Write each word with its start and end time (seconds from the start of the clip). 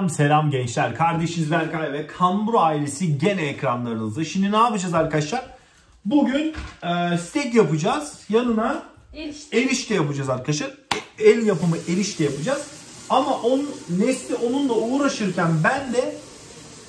Selam 0.00 0.10
selam 0.10 0.50
gençler. 0.50 0.96
Kardeşiz 0.96 1.50
Berkay 1.50 1.92
ve 1.92 2.06
Kambur 2.06 2.54
ailesi 2.56 3.18
gene 3.18 3.42
ekranlarınızda. 3.42 4.24
Şimdi 4.24 4.52
ne 4.52 4.56
yapacağız 4.56 4.94
arkadaşlar? 4.94 5.44
Bugün 6.04 6.54
e, 6.82 7.18
steak 7.18 7.54
yapacağız. 7.54 8.14
Yanına 8.28 8.82
Erişte. 9.14 9.58
erişte 9.60 9.94
yapacağız 9.94 10.28
arkadaşlar. 10.30 10.70
El 11.18 11.46
yapımı 11.46 11.76
erişte 11.88 12.24
yapacağız. 12.24 12.66
Ama 13.10 13.38
on, 13.38 13.68
Nesli 13.98 14.34
onunla 14.34 14.72
uğraşırken 14.72 15.50
ben 15.64 15.94
de 15.94 16.14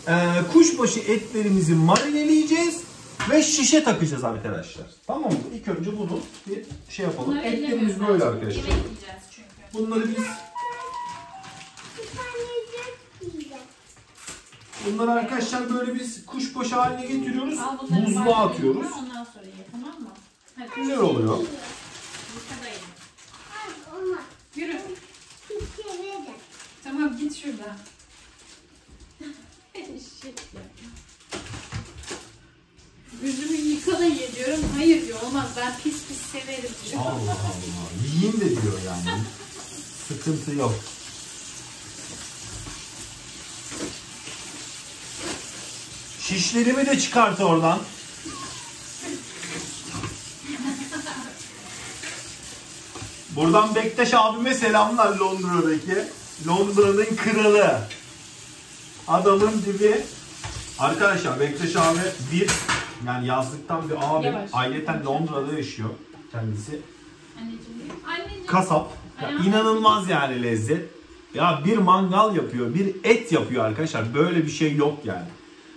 e, 0.07 0.13
kuşbaşı 0.53 0.99
etlerimizi 0.99 1.75
marineleyeceğiz 1.75 2.83
ve 3.29 3.43
şişe 3.43 3.83
takacağız 3.83 4.23
arkadaşlar. 4.23 4.85
Tamam 5.07 5.31
mı? 5.31 5.37
İlk 5.55 5.67
önce 5.67 5.97
bunu 5.97 6.19
bir 6.47 6.65
şey 6.89 7.05
yapalım. 7.05 7.31
Bunları 7.31 7.47
Etlerimiz 7.47 7.99
böyle 8.07 8.23
arkadaşlar. 8.23 8.63
Bunları 9.73 10.07
biz 10.07 10.25
Bunları 14.85 15.11
arkadaşlar 15.11 15.73
böyle 15.73 15.95
biz 15.95 16.25
kuşbaşı 16.25 16.75
haline 16.75 17.01
getiriyoruz. 17.07 17.59
Buzluğa 17.89 18.45
atıyoruz. 18.45 18.91
Ondan 18.99 19.23
sonra 19.23 19.45
ye 19.45 19.65
tamam 19.71 20.01
mı? 20.01 20.09
Hadi. 20.55 20.69
Güzel 20.75 20.99
oluyor. 20.99 21.37
Yürü. 24.55 24.81
Tamam 26.83 27.17
git 27.17 27.35
şuradan. 27.35 27.77
Üzümü 33.23 33.57
yıka 33.57 33.99
da 33.99 34.05
ye 34.05 34.35
diyorum. 34.35 34.59
Hayır 34.77 35.07
diyor 35.07 35.21
olmaz 35.21 35.49
ben 35.57 35.73
pis 35.83 36.07
pis 36.07 36.17
severim 36.17 36.69
diyor. 36.89 37.01
Allah 37.01 37.11
Allah. 37.11 37.37
Yiyin 38.13 38.33
de 38.41 38.49
diyor 38.49 38.79
yani. 38.85 39.19
Sıkıntı 40.07 40.55
yok. 40.55 40.75
Şişlerimi 46.31 46.85
de 46.85 46.99
çıkart 46.99 47.41
oradan. 47.41 47.79
Buradan 53.35 53.75
Bektaş 53.75 54.13
abime 54.13 54.53
selamlar 54.53 55.17
Londra'daki. 55.17 56.07
Londra'nın 56.47 57.15
kralı. 57.15 57.81
Adamın 59.07 59.61
dibi. 59.65 60.01
Arkadaşlar 60.79 61.39
Bektaş 61.39 61.75
abi 61.75 61.99
bir 62.31 62.49
yani 63.07 63.27
yazlıktan 63.27 63.89
bir 63.89 63.95
abi. 64.01 64.25
Yavaş. 64.25 64.49
Aileten 64.53 65.05
Londra'da 65.05 65.57
yaşıyor 65.57 65.89
kendisi. 66.31 66.79
Anneciğim. 67.39 67.91
Anneciğim. 68.07 68.45
Kasap. 68.45 68.91
Ya 69.21 69.29
inanılmaz 69.29 70.09
yani 70.09 70.43
lezzet. 70.43 70.89
Ya 71.33 71.61
bir 71.65 71.77
mangal 71.77 72.35
yapıyor, 72.35 72.73
bir 72.73 72.95
et 73.03 73.31
yapıyor 73.31 73.65
arkadaşlar. 73.65 74.13
Böyle 74.13 74.45
bir 74.45 74.51
şey 74.51 74.75
yok 74.75 74.99
yani. 75.05 75.27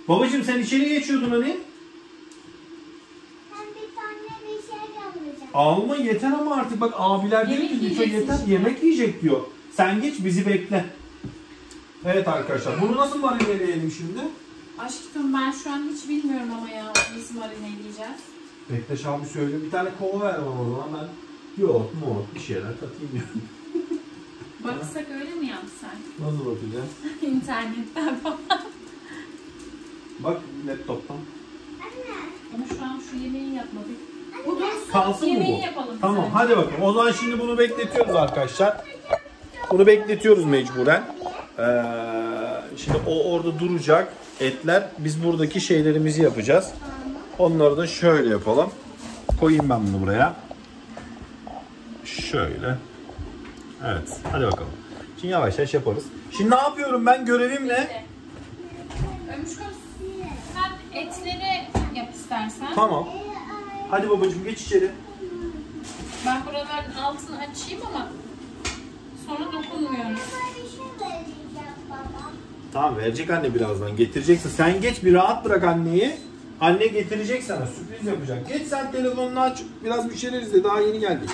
Babacım 0.09 0.45
sen 0.45 0.59
içeri 0.63 0.89
geçiyordun 0.89 1.31
hani. 1.31 1.57
Alma 5.55 5.97
yeter 5.97 6.33
ama 6.33 6.55
artık 6.55 6.81
bak 6.81 6.95
abiler 6.99 7.49
diyor 7.49 7.59
ki 7.69 7.91
lütfen 7.91 8.11
yeter 8.11 8.37
şimdi." 8.37 8.51
yemek 8.53 8.83
yiyecek 8.83 9.23
diyor. 9.23 9.41
Sen 9.73 10.03
geç 10.03 10.15
bizi 10.25 10.47
bekle. 10.47 10.85
Evet 12.05 12.29
arkadaşlar 12.29 12.81
bunu 12.81 12.97
nasıl 12.97 13.19
marineleyelim 13.19 13.91
şimdi? 13.91 14.21
Aşkım 14.79 15.35
ben 15.35 15.51
şu 15.53 15.71
an 15.71 15.89
hiç 15.95 16.09
bilmiyorum 16.09 16.49
ama 16.59 16.71
ya 16.71 16.85
nasıl 17.17 17.35
marineleyeceğiz. 17.39 18.21
Bektaş 18.71 19.05
abi 19.07 19.27
söylüyor 19.27 19.63
bir 19.63 19.71
tane 19.71 19.91
kova 19.99 20.25
ver 20.27 20.39
bana 20.41 20.63
o 20.63 20.71
zaman 20.71 20.89
ben 20.95 21.09
yoğurt 21.63 21.95
moğurt 21.95 22.35
bir 22.35 22.41
şeyler 22.41 22.73
katayım 22.81 23.11
yani. 23.15 23.43
Baksak 24.65 25.07
öyle 25.11 25.35
mi 25.35 25.47
yapsak? 25.47 25.97
Nasıl 26.21 26.39
bakacağız? 26.47 26.91
İnternetten 27.23 28.17
falan. 28.21 28.39
Bak 30.19 30.41
laptoptan. 30.67 31.17
Ama 32.55 32.65
şu 32.69 32.85
an 32.85 33.01
şu 33.11 33.17
yemeği 33.17 33.55
yapmadık. 33.55 33.97
Bu 34.47 34.57
dursun. 34.61 34.93
Kalsın 34.93 35.29
mı 35.29 35.35
yemeği 35.35 35.59
bu? 35.63 35.67
yapalım. 35.67 35.99
Tamam 36.01 36.31
hadi 36.33 36.57
bakalım. 36.57 36.83
O 36.83 36.93
zaman 36.93 37.13
şimdi 37.13 37.39
bunu 37.39 37.59
bekletiyoruz 37.59 38.15
arkadaşlar. 38.15 38.77
Bunu 39.71 39.87
bekletiyoruz 39.87 40.45
mecburen. 40.45 41.05
Ee, 41.59 41.83
şimdi 42.77 42.99
o 43.07 43.31
orada 43.33 43.59
duracak 43.59 44.13
etler. 44.41 44.89
Biz 44.99 45.25
buradaki 45.25 45.61
şeylerimizi 45.61 46.23
yapacağız. 46.23 46.73
Onları 47.39 47.77
da 47.77 47.87
şöyle 47.87 48.31
yapalım. 48.31 48.71
Koyayım 49.41 49.71
ben 49.71 49.81
bunu 49.87 50.03
buraya. 50.03 50.35
Şöyle. 52.05 52.79
Evet. 53.87 54.21
Hadi 54.33 54.45
bakalım. 54.45 54.71
Şimdi 55.21 55.33
yavaş 55.33 55.59
yavaş 55.59 55.75
yaparız. 55.75 56.05
Şimdi 56.37 56.51
ne 56.51 56.55
yapıyorum 56.57 57.07
ben? 57.07 57.27
Görevim 57.27 57.69
ne? 57.69 57.73
önce. 57.73 58.05
Etleri 60.95 61.67
yap 61.95 62.09
istersen. 62.15 62.75
Tamam. 62.75 63.09
Hadi 63.91 64.11
babacığım 64.11 64.45
geç 64.45 64.61
içeri. 64.63 64.91
Ben 66.27 66.47
buraların 66.47 66.95
altını 67.03 67.39
açayım 67.39 67.83
ama 67.87 68.09
sonra 69.27 69.53
dokunmuyorum. 69.53 70.19
Tamam 72.73 72.97
verecek 72.97 73.31
anne 73.31 73.55
birazdan. 73.55 73.97
Getireceksin. 73.97 74.51
Sen 74.51 74.81
geç 74.81 75.05
bir 75.05 75.15
rahat 75.15 75.45
bırak 75.45 75.65
anneyi. 75.65 76.17
Anne 76.61 76.87
getirecek 76.87 77.43
sana. 77.43 77.67
Sürpriz 77.67 78.07
yapacak. 78.07 78.49
Geç 78.49 78.67
sen 78.67 78.93
telefonunu 78.93 79.41
aç. 79.41 79.63
Biraz 79.85 80.11
bir 80.11 80.17
şeyler 80.17 80.43
izle. 80.43 80.65
Daha 80.65 80.81
yeni 80.81 81.01
geldik. 81.01 81.31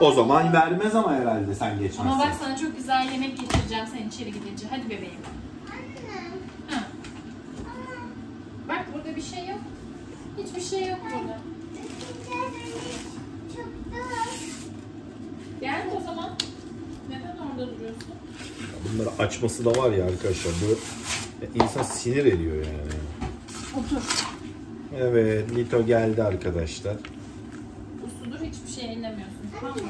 O 0.00 0.12
zaman 0.12 0.52
vermez 0.52 0.94
ama 0.94 1.14
herhalde 1.14 1.54
sen 1.54 1.78
geçmezsen. 1.78 2.02
Ama 2.06 2.18
bak 2.18 2.32
sana 2.40 2.56
çok 2.56 2.76
güzel 2.76 3.08
yemek 3.12 3.40
getireceğim 3.40 3.84
sen 3.92 4.08
içeri 4.08 4.32
gidince. 4.32 4.66
Hadi 4.70 4.84
bebeğim. 4.84 5.20
Ha. 6.70 6.82
Bak 8.68 8.84
burada 8.94 9.16
bir 9.16 9.22
şey 9.22 9.38
yok. 9.48 9.58
Hiçbir 10.38 10.60
şey 10.60 10.88
yok 10.88 10.98
burada. 11.04 11.38
Gel 15.60 15.86
o 15.96 16.00
zaman. 16.04 16.30
Neden 17.08 17.36
orada 17.36 17.74
duruyorsun? 17.74 18.04
Bunları 18.94 19.10
açması 19.18 19.64
da 19.64 19.70
var 19.70 19.90
ya 19.92 20.04
arkadaşlar. 20.04 20.52
Bu 20.62 20.78
insan 21.64 21.82
sinir 21.82 22.24
ediyor 22.24 22.56
yani. 22.56 22.92
Otur. 23.78 24.26
Evet 24.96 25.54
Lito 25.56 25.86
geldi 25.86 26.22
arkadaşlar. 26.22 26.96
Usludur 28.06 28.44
hiçbir 28.46 28.80
şey 28.80 28.92
ellemiyorsun. 28.92 29.36
Tamam 29.60 29.76
mı? 29.76 29.82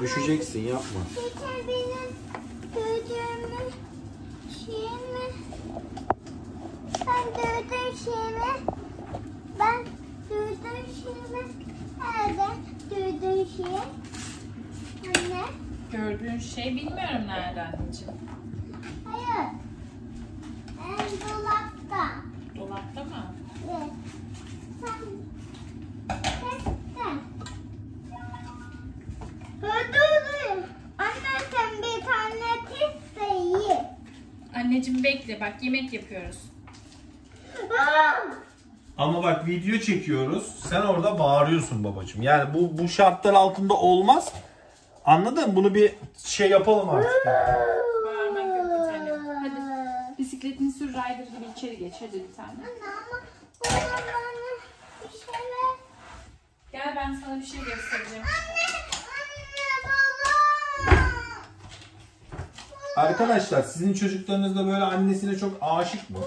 Düşeceksin 0.00 0.60
yapma. 0.60 1.00
Geçen 1.14 1.68
benim 1.68 2.10
dövdüğümü 2.74 3.70
şeyimi 4.66 5.26
ben 7.06 7.34
dövdüğüm 7.34 7.98
şeyimi 8.04 8.79
ben 9.60 9.86
dövdüğüm 10.30 10.86
şeyimi 11.02 11.42
nerede 11.98 12.46
dövdüğüm 12.90 13.46
şeyi 13.46 13.80
anne 15.06 15.44
Gördüğün 15.92 16.38
şey 16.38 16.64
bilmiyorum 16.64 17.26
nerede 17.26 17.62
anneciğim. 17.62 18.14
hayır 19.04 19.48
en 20.84 21.28
dolapta 21.28 22.08
Dolapta 22.56 23.04
mı? 23.04 23.34
evet 23.70 23.90
sen 24.82 25.00
dur 29.62 29.92
anne 30.98 31.38
sen 31.50 31.70
bir 31.82 32.00
tane 32.04 32.50
pizza 32.68 33.34
ye 33.34 33.96
Anneciğim 34.54 35.04
bekle 35.04 35.40
bak 35.40 35.62
yemek 35.62 35.92
yapıyoruz. 35.92 36.38
Aa! 37.80 38.14
Ama 39.00 39.22
bak 39.22 39.46
video 39.46 39.78
çekiyoruz. 39.78 40.54
Sen 40.68 40.80
orada 40.80 41.18
bağırıyorsun 41.18 41.84
babacığım. 41.84 42.22
Yani 42.22 42.54
bu 42.54 42.78
bu 42.78 42.88
şartlar 42.88 43.34
altında 43.34 43.74
olmaz. 43.74 44.32
Anladın 45.04 45.48
mı? 45.48 45.56
Bunu 45.56 45.74
bir 45.74 45.94
şey 46.24 46.50
yapalım 46.50 46.90
artık. 46.90 47.26
Bağırmak 47.26 48.56
yok 48.56 48.66
bir 48.66 48.92
tane. 48.92 49.10
Hadi 49.10 50.18
bisikletini 50.18 50.72
sür 50.72 50.88
rider 50.88 51.10
gibi 51.10 51.46
içeri 51.56 51.78
geç 51.78 51.94
hadi 52.00 52.24
bir 52.28 52.34
tane. 52.36 52.54
Gel 56.72 56.94
ben 56.96 57.20
sana 57.24 57.40
bir 57.40 57.46
şey 57.46 57.60
göstereceğim. 57.60 58.24
Arkadaşlar 62.96 63.62
sizin 63.62 63.92
çocuklarınız 63.92 64.56
da 64.56 64.66
böyle 64.66 64.84
annesine 64.84 65.38
çok 65.38 65.58
aşık 65.60 66.10
mı? 66.10 66.18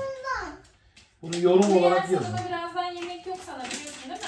Bunu 1.23 1.37
yorum 1.41 1.77
olarak 1.77 2.09
Diğer 2.09 2.21
yazın. 2.21 2.35
salona 2.37 2.47
birazdan 2.49 2.83
yemek 2.91 3.27
yok 3.27 3.37
sana 3.45 3.65
biliyorsun 3.65 4.01
değil 4.09 4.19
mi? 4.21 4.27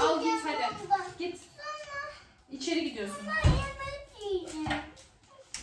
Al 0.00 0.22
git 0.22 0.44
hadi. 0.44 0.74
Git. 1.18 1.40
Sonra 1.40 2.12
İçeri 2.50 2.84
gidiyorsun. 2.84 3.16
ben 3.26 3.50
yemek 3.50 4.32
yiyeceğim. 4.32 4.82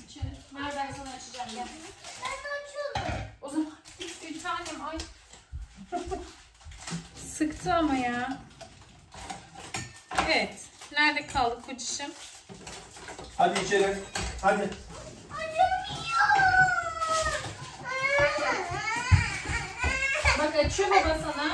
İçeri. 0.07 0.25
Ver 0.53 0.73
ben 0.75 0.93
sana 0.93 1.09
açacağım 1.15 1.49
gel. 1.55 1.67
Ben 2.23 3.03
açıldım. 3.03 3.21
O 3.41 3.49
zaman 3.49 3.71
bir 4.23 4.43
tanem 4.43 4.85
ay. 4.87 4.97
Sıktı 7.33 7.73
ama 7.73 7.95
ya. 7.95 8.37
Evet. 10.27 10.53
Nerede 10.91 11.27
kaldık 11.27 11.65
kocişim? 11.65 12.11
Hadi 13.37 13.59
içeri. 13.65 13.97
Hadi. 14.41 14.69
Bak 20.53 20.65
açıyor 20.65 20.89
baba 20.89 21.17
sana. 21.23 21.53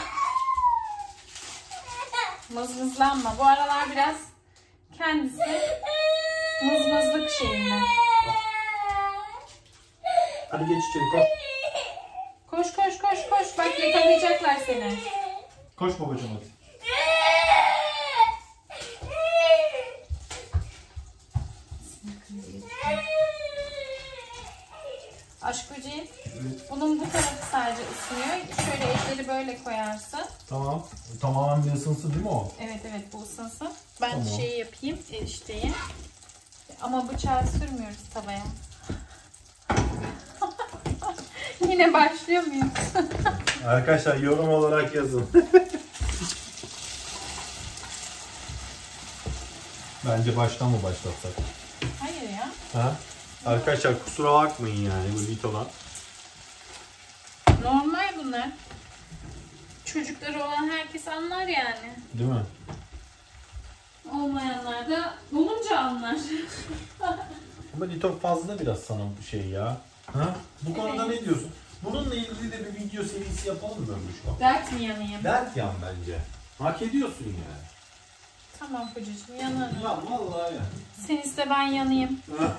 Mızmızlanma. 2.49 3.35
Bu 3.39 3.45
aralar 3.45 3.91
biraz 3.91 4.15
kendisi 4.97 5.61
mızmızlık 6.65 7.29
şeyinde. 7.31 7.79
Hadi 10.49 10.65
geç 10.65 10.83
içeri 10.89 11.03
koş. 11.11 11.27
Koş 12.51 12.75
koş 12.75 12.97
koş 12.97 13.29
koş. 13.29 13.57
Bak 13.57 13.79
yakalayacaklar 13.79 14.57
seni. 14.65 14.99
Koş 15.77 15.99
babacığım 15.99 16.29
hadi. 16.35 16.59
Aşk 25.41 25.77
böceği. 25.77 26.09
Bunun 26.69 26.99
bu 26.99 27.11
tarafı 27.11 27.45
sadece 27.51 27.81
ısınıyor. 27.81 28.35
Şöyle 28.65 28.93
etleri 28.93 29.27
böyle 29.27 29.63
koyarsın. 29.63 30.19
Tamam. 30.49 30.83
Tamamen 31.21 31.63
bir 31.63 31.67
ısınsın 31.79 32.13
değil 32.13 32.23
mi 32.23 32.29
o? 32.29 32.51
Evet 32.61 32.79
evet 32.91 33.03
bu 33.13 33.21
ısınsın. 33.23 33.69
Ben 34.01 34.11
Tamam. 34.11 34.27
şeyi 34.27 34.59
yapayım 34.59 34.97
erişteyi. 35.13 35.73
Ama 36.81 37.09
bıçağı 37.09 37.47
sürmüyoruz 37.47 37.97
tavaya. 38.13 38.43
Yine 41.69 41.93
başlıyor 41.93 42.43
muyuz? 42.43 42.63
Arkadaşlar 43.65 44.15
yorum 44.17 44.49
olarak 44.49 44.95
yazın. 44.95 45.29
Bence 50.07 50.37
baştan 50.37 50.69
mı 50.69 50.77
başlatsak? 50.83 51.31
Hayır 51.99 52.29
ya. 52.29 52.51
Ha? 52.73 52.95
Arkadaşlar 53.45 54.03
kusura 54.05 54.33
bakmayın 54.33 54.89
yani 54.89 55.05
bu 55.15 55.21
Lito'dan. 55.21 55.67
Normal 57.63 58.13
bunlar. 58.17 58.49
Çocukları 59.93 60.43
olan 60.43 60.69
herkes 60.69 61.07
anlar 61.07 61.47
yani. 61.47 61.93
Değil 62.13 62.29
mi? 62.29 62.43
Olmayanlar 64.11 64.89
da 64.89 65.13
olunca 65.35 65.79
anlar. 65.79 66.15
Ama 67.75 67.85
Lito 67.85 68.19
fazla 68.19 68.59
biraz 68.59 68.79
sana 68.79 69.01
bu 69.19 69.23
şey 69.23 69.45
ya. 69.47 69.77
Ha? 70.13 70.35
Bu 70.61 70.73
konuda 70.73 71.05
Evet. 71.05 71.19
ne 71.19 71.25
diyorsun? 71.25 71.51
Bununla 71.83 72.15
ilgili 72.15 72.51
de 72.51 72.59
bir 72.65 72.79
video 72.79 73.03
serisi 73.03 73.47
yapalım 73.47 73.79
mı 73.79 73.93
Ömrüşko? 73.93 74.37
Dert 74.39 74.71
mi 74.71 74.83
yanayım? 74.83 75.23
Dert 75.23 75.57
yan 75.57 75.73
bence. 75.81 76.19
Hak 76.59 76.81
ediyorsun 76.81 77.25
yani. 77.25 77.65
Tamam 78.59 78.89
kocacığım 78.93 79.35
yanarım. 79.41 79.75
Ya 79.83 79.89
vallahi 79.89 80.55
ya. 80.55 80.61
Sen 81.07 81.17
iste 81.17 81.49
ben 81.49 81.63
yanayım. 81.63 82.19
Ha. 82.39 82.53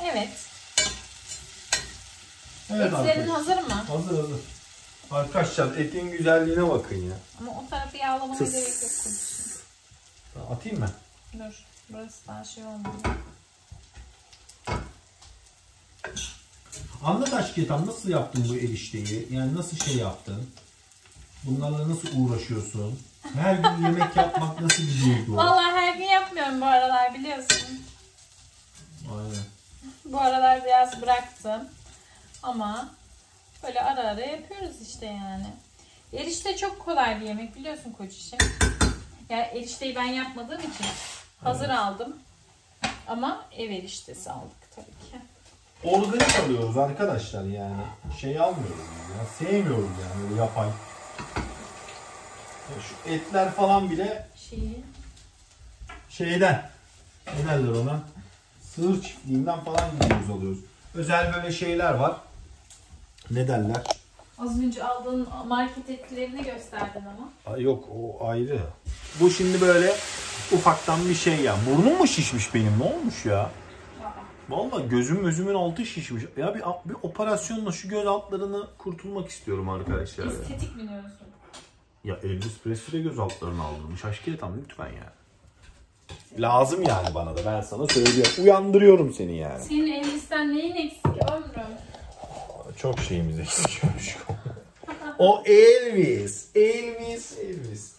Evet. 0.00 0.51
Evet 2.74 2.86
Etlerin 2.92 3.28
arkadaşlar. 3.28 3.28
hazır 3.28 3.56
mı? 3.68 3.72
Hazır 3.88 4.16
hazır. 4.16 4.40
Arkadaşlar 5.10 5.76
etin 5.76 6.10
güzelliğine 6.10 6.70
bakın 6.70 6.96
ya. 6.96 7.14
Ama 7.40 7.50
o 7.52 7.64
tarafı 7.70 7.96
yağlamaya 7.96 8.38
Tıs. 8.38 8.52
gerek 8.52 8.68
yok 8.82 8.90
kocacığım. 9.04 10.52
Atayım 10.52 10.78
mı? 10.78 10.90
Dur. 11.38 11.64
Burası 11.90 12.26
daha 12.28 12.44
şey 12.44 12.64
olmadı. 12.64 13.08
Anlat 17.04 17.34
aşk 17.34 17.58
Yetan 17.58 17.86
nasıl 17.86 18.08
yaptın 18.08 18.46
bu 18.50 18.56
erişteyi? 18.56 19.28
Yani 19.30 19.56
nasıl 19.56 19.76
şey 19.76 19.96
yaptın? 19.96 20.50
Bunlarla 21.44 21.88
nasıl 21.90 22.08
uğraşıyorsun? 22.16 22.98
Her 23.34 23.54
gün 23.54 23.82
yemek 23.84 24.16
yapmak 24.16 24.60
nasıl 24.60 24.82
bir 24.82 25.04
duygu? 25.04 25.36
Vallahi 25.36 25.72
her 25.72 25.94
gün 25.96 26.04
yapmıyorum 26.04 26.60
bu 26.60 26.64
aralar 26.66 27.14
biliyorsun. 27.14 27.58
Aynen. 29.10 29.44
Bu 30.04 30.20
aralar 30.20 30.64
biraz 30.64 31.02
bıraktım. 31.02 31.68
Ama 32.42 32.88
böyle 33.62 33.80
ara 33.80 34.00
ara 34.00 34.20
yapıyoruz 34.20 34.80
işte 34.82 35.06
yani. 35.06 35.46
Erişte 36.12 36.56
çok 36.56 36.84
kolay 36.84 37.20
bir 37.20 37.26
yemek 37.26 37.56
biliyorsun 37.56 37.92
kocişim. 37.92 38.38
Yani 39.28 39.42
erişteyi 39.42 39.96
ben 39.96 40.04
yapmadığım 40.04 40.60
için 40.60 40.86
hazır 41.44 41.68
aldım. 41.68 42.16
Ama 43.08 43.44
ev 43.56 43.70
eriştesi 43.70 44.30
aldık 44.30 44.56
tabii 44.76 44.86
ki. 45.10 45.16
Organik 45.84 46.40
alıyoruz 46.40 46.78
arkadaşlar 46.78 47.44
yani. 47.44 47.82
Şey 48.20 48.38
almıyoruz 48.38 48.78
ya. 49.18 49.24
Sevmiyoruz 49.38 49.90
yani 50.02 50.30
böyle 50.30 50.40
yapay. 50.40 50.66
Ya 50.66 50.72
Şu 52.82 53.10
etler 53.10 53.52
falan 53.52 53.90
bile 53.90 54.26
Şeyi. 54.36 54.84
şeyden 56.10 56.70
ne 57.38 57.46
derler 57.48 57.72
ona? 57.80 58.00
Sığır 58.62 59.02
çiftliğinden 59.02 59.60
falan 59.60 59.90
gidiyoruz 60.00 60.30
alıyoruz. 60.30 60.58
Özel 60.94 61.32
böyle 61.34 61.52
şeyler 61.52 61.94
var. 61.94 62.16
Ne 63.30 63.48
derler? 63.48 63.82
Az 64.38 64.62
önce 64.62 64.84
aldığın 64.84 65.28
market 65.46 65.90
etlerini 65.90 66.42
gösterdin 66.44 67.00
ama. 67.00 67.32
Aa, 67.46 67.58
Yok 67.58 67.84
o 67.94 68.26
ayrı. 68.26 68.60
Bu 69.20 69.30
şimdi 69.30 69.60
böyle 69.60 69.92
ufaktan 70.52 71.08
bir 71.08 71.14
şey 71.14 71.40
ya. 71.40 71.56
Burnum 71.70 71.98
mu 71.98 72.06
şişmiş 72.06 72.54
benim? 72.54 72.78
Ne 72.78 72.84
olmuş 72.84 73.24
ya? 73.26 73.50
Vallahi 74.48 74.88
gözüm 74.88 75.22
gözümün 75.22 75.54
altı 75.54 75.86
şişmiş. 75.86 76.24
Ya 76.36 76.54
bir, 76.54 76.60
bir 76.60 76.96
operasyonla 77.02 77.72
şu 77.72 77.88
göz 77.88 78.06
altlarını 78.06 78.66
kurtulmak 78.78 79.28
istiyorum 79.28 79.68
arkadaşlar. 79.68 80.26
Estetik 80.26 80.76
mi 80.76 80.88
diyorsun? 80.88 81.12
ya 82.04 82.16
Elvis 82.22 82.58
Presley 82.58 83.02
göz 83.02 83.18
altlarını 83.18 83.62
aldırmış. 83.64 84.04
Aşk 84.04 84.40
tam 84.40 84.58
lütfen 84.58 84.86
ya. 84.88 85.12
Lazım 86.38 86.82
yani 86.82 87.14
bana 87.14 87.36
da 87.36 87.40
ben 87.46 87.60
sana 87.60 87.86
söylüyorum. 87.86 88.32
Uyandırıyorum 88.44 89.12
seni 89.12 89.36
yani. 89.36 89.64
Senin 89.64 89.92
Elvis'ten 89.92 90.56
neyin 90.56 90.74
eksik 90.76 91.06
ömrüm? 91.06 91.72
Çok 92.76 92.98
şeyimiz 93.00 93.38
eksikiyormuş. 93.38 94.16
o 95.18 95.42
Elvis. 95.46 96.56
Elvis. 96.56 97.38
Elvis. 97.38 97.92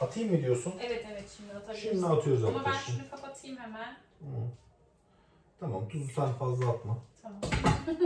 Atayım 0.00 0.30
mı 0.32 0.42
diyorsun? 0.42 0.74
Evet 0.82 1.06
evet 1.12 1.24
şimdi 1.36 1.52
atabilirsin. 1.54 1.90
Şimdi 1.90 2.06
atıyoruz 2.06 2.44
Ama 2.44 2.52
ben 2.54 2.58
arkadaşlar. 2.58 2.94
şunu 2.94 3.10
kapatayım 3.10 3.56
hemen. 3.58 3.96
Tamam 5.60 5.88
tuzu 5.88 6.12
sen 6.14 6.32
fazla 6.32 6.68
atma. 6.70 6.98
Tamam. 7.22 7.40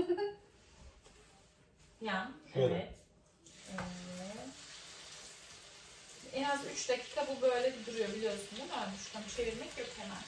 Yan. 2.00 2.32
Şöyle. 2.54 2.74
Evet. 2.74 2.88
Evet. 3.70 3.80
En 6.32 6.44
az 6.44 6.60
3 6.74 6.88
dakika 6.88 7.26
bu 7.36 7.42
böyle 7.42 7.72
duruyor 7.86 8.08
biliyorsun 8.08 8.46
değil 8.56 8.68
mi? 8.68 8.74
Ölmüşten 8.88 9.22
çevirmek 9.36 9.78
yok 9.78 9.88
hemen. 9.98 10.22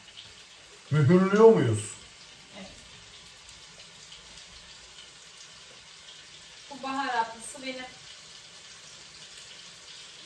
Mühürlüyor 0.90 1.49
muyuz? 1.55 1.95
Bu 6.78 6.83
baharatlısı 6.83 7.62
benim. 7.62 7.85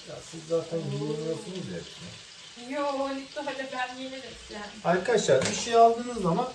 Ya 0.09 0.15
siz 0.31 0.41
zaten 0.49 0.79
yiyemiyorsunuz 0.79 1.69
ya 1.73 1.79
hepsini. 1.79 2.73
Yo, 2.75 3.09
lütfen 3.17 3.49
öyle 3.49 3.69
ben 3.73 4.03
yenirim 4.03 4.31
yani. 4.53 4.65
Arkadaşlar 4.85 5.43
bir 5.43 5.55
şey 5.57 5.75
aldığınız 5.75 6.23
zaman 6.23 6.49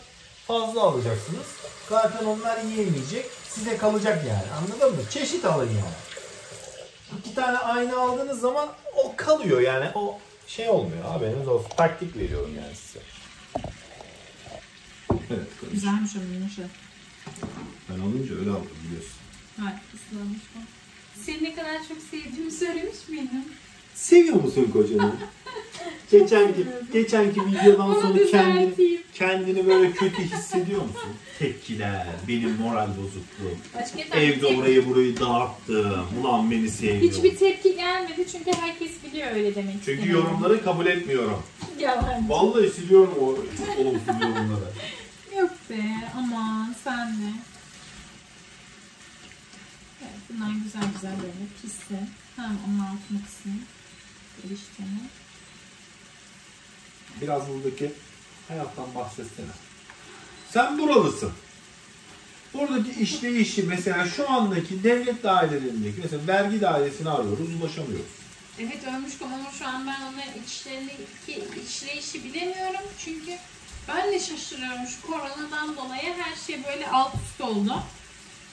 fazla 0.47 0.81
alacaksınız. 0.81 1.45
Zaten 1.89 2.25
onlar 2.25 2.63
yiyemeyecek. 2.63 3.25
Size 3.49 3.77
kalacak 3.77 4.25
yani. 4.27 4.51
Anladın 4.51 4.95
mı? 4.95 5.09
Çeşit 5.09 5.45
alın 5.45 5.69
yani. 5.69 5.95
İki 7.19 7.35
tane 7.35 7.57
aynı 7.57 7.99
aldığınız 7.99 8.39
zaman 8.39 8.69
o 8.95 9.13
kalıyor 9.15 9.61
yani. 9.61 9.91
O 9.95 10.19
şey 10.47 10.69
olmuyor. 10.69 11.03
Haberiniz 11.03 11.47
olsun. 11.47 11.69
Taktik 11.77 12.17
veriyorum 12.17 12.55
yani 12.55 12.75
size. 12.75 12.99
Evet. 15.11 15.47
Güzelmiş 15.71 16.15
ama 16.15 16.25
yumuşak. 16.33 16.69
Ben 17.89 17.99
alınca 17.99 18.35
öyle 18.35 18.49
aldım 18.49 18.77
biliyorsun. 18.83 19.24
Hayır, 19.59 19.79
ıslanmış 19.95 20.39
bu. 20.55 20.59
Seni 21.25 21.43
ne 21.43 21.55
kadar 21.55 21.77
çok 21.87 21.97
sevdiğimi 22.11 22.51
söylemiş 22.51 23.09
miydim? 23.09 23.43
Seviyor 23.93 24.35
musun 24.43 24.69
kocanı? 24.73 25.13
geçenki, 26.11 26.65
geçenki 26.93 27.41
videodan 27.45 27.93
sonra 27.93 28.01
kendini, 28.01 28.19
düzelteyim. 28.67 29.01
kendini 29.13 29.67
böyle 29.67 29.91
kötü 29.91 30.23
hissediyor 30.23 30.81
musun? 30.81 31.09
Tepkiler, 31.39 32.07
benim 32.27 32.55
moral 32.55 32.87
bozukluğum. 32.87 33.57
Başka 33.75 34.19
Evde 34.19 34.45
orayı 34.47 34.89
burayı 34.89 35.19
dağıttım. 35.19 36.05
Ulan 36.21 36.51
beni 36.51 36.69
sevmiyor. 36.69 37.13
Hiçbir 37.13 37.35
tepki 37.37 37.75
gelmedi 37.75 38.25
çünkü 38.31 38.51
herkes 38.61 38.91
biliyor 39.03 39.31
öyle 39.35 39.55
demek 39.55 39.73
Çünkü 39.73 39.91
istediğimi. 39.91 40.13
yorumları 40.13 40.63
kabul 40.63 40.85
etmiyorum. 40.85 41.43
Yalan. 41.79 42.29
Vallahi 42.29 42.69
siliyorum 42.69 43.13
o 43.21 43.23
olumsuz 43.81 44.07
yorumları. 44.21 44.69
Yok 45.37 45.51
be 45.69 45.81
aman 46.17 46.75
sen 46.83 47.07
de. 47.07 47.31
Bunlar 50.29 50.49
güzel 50.63 50.83
güzel 50.93 51.17
böyle 51.17 51.45
pişsin. 51.61 52.09
Tamam 52.35 52.57
onun 52.67 52.79
altını 52.79 53.25
kısayım. 53.25 53.61
Eriştemi. 54.39 54.99
Biraz 57.21 57.47
buradaki 57.49 57.91
hayattan 58.47 58.95
bahsetsene. 58.95 59.45
Sen 60.51 60.79
buralısın. 60.79 61.31
Buradaki 62.53 62.91
işleyişi 63.01 63.63
mesela 63.63 64.07
şu 64.07 64.29
andaki 64.31 64.83
devlet 64.83 65.23
dairelerindeki 65.23 66.01
mesela 66.03 66.27
vergi 66.27 66.61
dairesini 66.61 67.09
arıyoruz 67.09 67.55
ulaşamıyoruz. 67.61 68.11
Evet 68.59 68.87
ölmüştüm 68.87 69.27
ama 69.33 69.51
şu 69.59 69.67
an 69.67 69.87
ben 69.87 70.01
onların 70.01 70.43
içlerindeki 70.45 71.43
işleyişi 71.67 72.23
bilemiyorum. 72.23 72.81
Çünkü 73.05 73.31
ben 73.87 74.11
de 74.11 74.19
şaşırıyorum 74.19 74.87
şu 74.87 75.07
koronadan 75.07 75.77
dolayı 75.77 76.13
her 76.17 76.35
şey 76.35 76.63
böyle 76.63 76.87
alt 76.89 77.13
üst 77.15 77.41
oldu. 77.41 77.83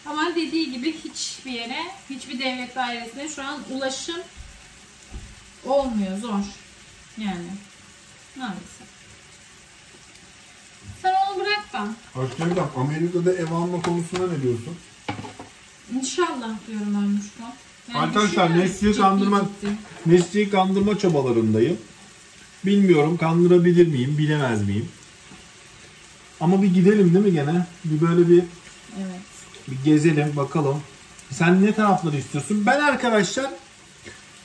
Ama 0.07 0.31
dediği 0.37 0.73
gibi 0.73 0.93
hiçbir 0.93 1.51
yere, 1.51 1.79
hiçbir 2.11 2.39
devlet 2.39 2.77
dairesine 2.77 3.29
şu 3.29 3.43
an 3.43 3.61
ulaşım 3.71 4.21
olmuyor. 5.65 6.19
Zor. 6.19 6.45
Yani. 7.19 7.51
Maalesef. 8.37 8.93
Sen 11.03 11.13
onu 11.29 11.41
bırak 11.41 11.73
da. 11.73 11.89
Aşkım 12.23 12.71
Amerika'da 12.77 13.33
ev 13.33 13.53
alma 13.53 13.83
konusunda 13.83 14.33
ne 14.33 14.43
diyorsun? 14.43 14.77
İnşallah 15.95 16.51
diyorum 16.69 17.05
ölmüştüm. 17.05 17.45
Arkadaşlar, 17.95 18.29
düşünüyorum 18.49 18.59
Nesli'yi 18.59 18.93
ciddi 18.93 19.03
kandırmak- 19.03 19.45
ciddi. 19.61 19.73
Nesli'yi 20.07 20.51
kandırma 20.51 20.99
çabalarındayım. 20.99 21.79
Bilmiyorum 22.67 23.17
kandırabilir 23.17 23.87
miyim, 23.87 24.19
bilemez 24.19 24.63
miyim? 24.69 24.89
Ama 26.41 26.63
bir 26.63 26.75
gidelim 26.75 27.15
değil 27.15 27.25
mi 27.25 27.33
gene? 27.33 27.67
Bir 27.85 28.01
böyle 28.01 28.29
bir 28.29 28.39
Evet. 28.99 29.21
Bir 29.69 29.85
gezelim 29.85 30.33
bakalım. 30.37 30.81
Sen 31.31 31.63
ne 31.65 31.75
tarafları 31.75 32.17
istiyorsun? 32.17 32.67
Ben 32.67 32.81
arkadaşlar 32.81 33.51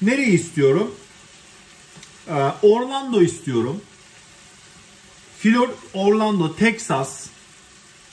nereyi 0.01 0.31
istiyorum? 0.31 0.95
Ee, 2.27 2.33
Orlando 2.62 3.21
istiyorum. 3.21 3.81
Flor 5.39 5.69
Orlando, 5.93 6.55
Texas. 6.55 7.25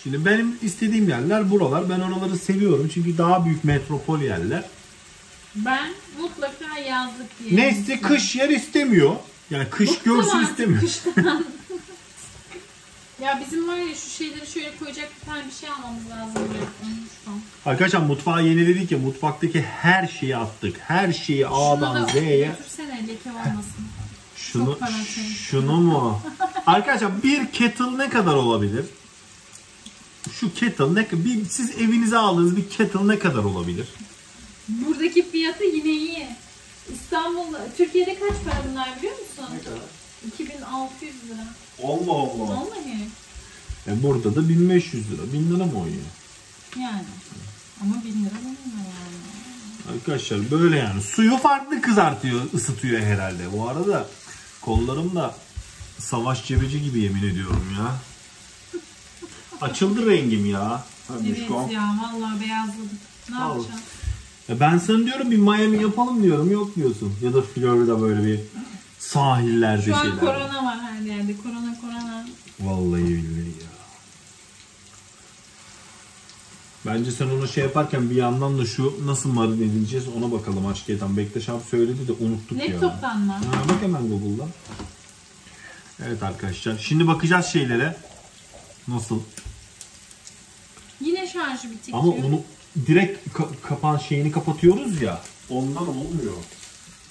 Şimdi 0.02 0.24
benim 0.24 0.58
istediğim 0.62 1.08
yerler 1.08 1.50
buralar. 1.50 1.90
Ben 1.90 2.00
oraları 2.00 2.38
seviyorum 2.38 2.90
çünkü 2.94 3.18
daha 3.18 3.44
büyük 3.44 3.64
metropol 3.64 4.20
yerler. 4.20 4.64
Ben 5.54 5.88
mutlaka 6.20 6.78
yazlık 6.78 7.26
diye. 7.44 7.56
Nesli 7.60 8.00
kış 8.00 8.36
yer 8.36 8.48
istemiyor. 8.48 9.16
Yani 9.50 9.70
kış 9.70 9.90
Bıktım 9.90 10.14
görsün 10.16 10.30
artık 10.38 10.50
istemiyor. 10.50 10.80
kıştan. 10.80 11.44
Ya 13.24 13.40
bizim 13.46 13.68
var 13.68 13.76
ya 13.76 13.94
şu 13.94 14.10
şeyleri 14.10 14.46
şöyle 14.46 14.76
koyacak 14.78 15.08
bir 15.20 15.26
tane 15.26 15.46
bir 15.46 15.52
şey 15.52 15.68
almamız 15.68 16.10
lazım. 16.10 16.48
Arkadaşlar 17.66 18.00
mutfağı 18.00 18.44
yeniledik 18.44 18.92
ya 18.92 18.98
mutfaktaki 18.98 19.62
her 19.62 20.06
şeyi 20.06 20.36
attık. 20.36 20.76
Her 20.80 21.12
şeyi 21.12 21.42
Şunu 21.42 21.54
A'dan 21.54 22.02
da 22.02 22.06
Z'ye. 22.12 22.46
götürsene 22.46 23.08
leke 23.08 23.30
olmasın. 23.30 23.84
Şunu, 24.36 24.64
Çok 24.64 24.80
para 24.80 24.90
şey. 25.14 25.24
şunu 25.24 25.80
mu? 25.80 26.20
Arkadaşlar 26.66 27.22
bir 27.22 27.46
kettle 27.52 27.98
ne 27.98 28.10
kadar 28.10 28.34
olabilir? 28.34 28.84
Şu 30.32 30.54
kettle 30.54 30.94
ne 30.94 31.08
bir 31.12 31.44
siz 31.44 31.70
evinize 31.70 32.18
aldığınız 32.18 32.56
bir 32.56 32.68
kettle 32.70 33.08
ne 33.08 33.18
kadar 33.18 33.44
olabilir? 33.44 33.86
Buradaki 34.68 35.30
fiyatı 35.30 35.64
yine 35.64 35.90
iyi. 35.90 36.28
İstanbul'da, 36.94 37.66
Türkiye'de 37.76 38.18
kaç 38.18 38.32
para 38.44 38.62
bunlar 38.70 38.96
biliyor 38.98 39.12
musun? 39.18 39.54
Ne 39.54 39.58
kadar? 39.64 39.78
2600 40.38 41.14
lira. 41.28 41.46
Allah 41.84 42.12
Allah. 42.12 42.48
Vallahi. 42.48 43.08
E 43.86 44.02
burada 44.02 44.34
da 44.36 44.48
1500 44.48 45.10
lira. 45.10 45.32
1000 45.32 45.50
lira 45.50 45.64
mı 45.66 45.78
oynuyor? 45.80 46.02
Yani. 46.80 47.04
Ama 47.82 47.94
1000 48.04 48.10
lira 48.10 48.34
bununla 48.42 48.78
yani. 48.78 49.94
Arkadaşlar 49.96 50.50
böyle 50.50 50.76
yani. 50.78 51.02
Suyu 51.02 51.36
farklı 51.36 51.80
kızartıyor, 51.80 52.40
ısıtıyor 52.54 53.00
herhalde. 53.00 53.52
Bu 53.52 53.68
arada 53.68 54.08
kollarım 54.60 55.14
da 55.14 55.34
savaş 55.98 56.46
cebeci 56.46 56.82
gibi 56.82 57.00
yemin 57.00 57.22
ediyorum 57.22 57.66
ya. 57.78 57.94
Açıldı 59.60 60.06
rengim 60.10 60.46
ya. 60.46 60.84
Hadi 61.08 61.28
Evet 61.28 61.48
şu 61.48 61.58
an. 61.58 61.68
ya 61.68 61.82
vallahi 62.02 62.40
beyazladık. 62.40 63.00
Ne 63.30 63.36
Al. 63.36 63.48
yapacağım? 63.56 63.80
Ya 64.48 64.60
ben 64.60 64.78
sana 64.78 65.06
diyorum 65.06 65.30
bir 65.30 65.36
Miami 65.36 65.82
yapalım 65.82 66.22
diyorum. 66.22 66.50
Yok 66.52 66.76
diyorsun. 66.76 67.12
Ya 67.22 67.34
da 67.34 67.42
Florida 67.42 68.00
böyle 68.02 68.24
bir 68.26 68.40
sahillerde 69.08 69.82
Şu 69.82 69.96
an 69.96 70.02
şeyler. 70.02 70.20
korona 70.20 70.64
var 70.64 70.78
her 70.80 71.00
yerde. 71.00 71.36
Korona 71.36 71.80
korona. 71.80 72.26
Vallahi 72.60 73.02
billahi 73.04 73.46
ya. 73.48 73.74
Bence 76.86 77.12
sen 77.12 77.26
onu 77.28 77.48
şey 77.48 77.64
yaparken 77.64 78.10
bir 78.10 78.14
yandan 78.16 78.58
da 78.58 78.66
şu 78.66 79.00
nasıl 79.06 79.32
marine 79.32 79.64
edileceğiz 79.64 80.04
ona 80.08 80.32
bakalım 80.32 80.66
aşk 80.66 80.90
etan. 80.90 81.16
Bektaş 81.16 81.48
abi 81.48 81.62
söyledi 81.70 82.08
de 82.08 82.12
unuttuk 82.12 82.68
ya. 82.68 82.74
Laptop'tan 82.74 83.20
mı? 83.20 83.32
Ha, 83.32 83.40
bak 83.68 83.82
hemen 83.82 84.08
Google'dan. 84.08 84.48
Evet 86.06 86.22
arkadaşlar. 86.22 86.78
Şimdi 86.78 87.06
bakacağız 87.06 87.46
şeylere. 87.46 87.96
Nasıl? 88.88 89.20
Yine 91.00 91.28
şarjı 91.28 91.70
bitik 91.70 91.94
Ama 91.94 92.02
diyor. 92.16 92.24
onu 92.24 92.40
direkt 92.86 93.28
ka- 93.28 93.60
kapan 93.62 93.98
şeyini 93.98 94.32
kapatıyoruz 94.32 95.02
ya. 95.02 95.20
Ondan 95.50 95.88
olmuyor. 95.88 96.32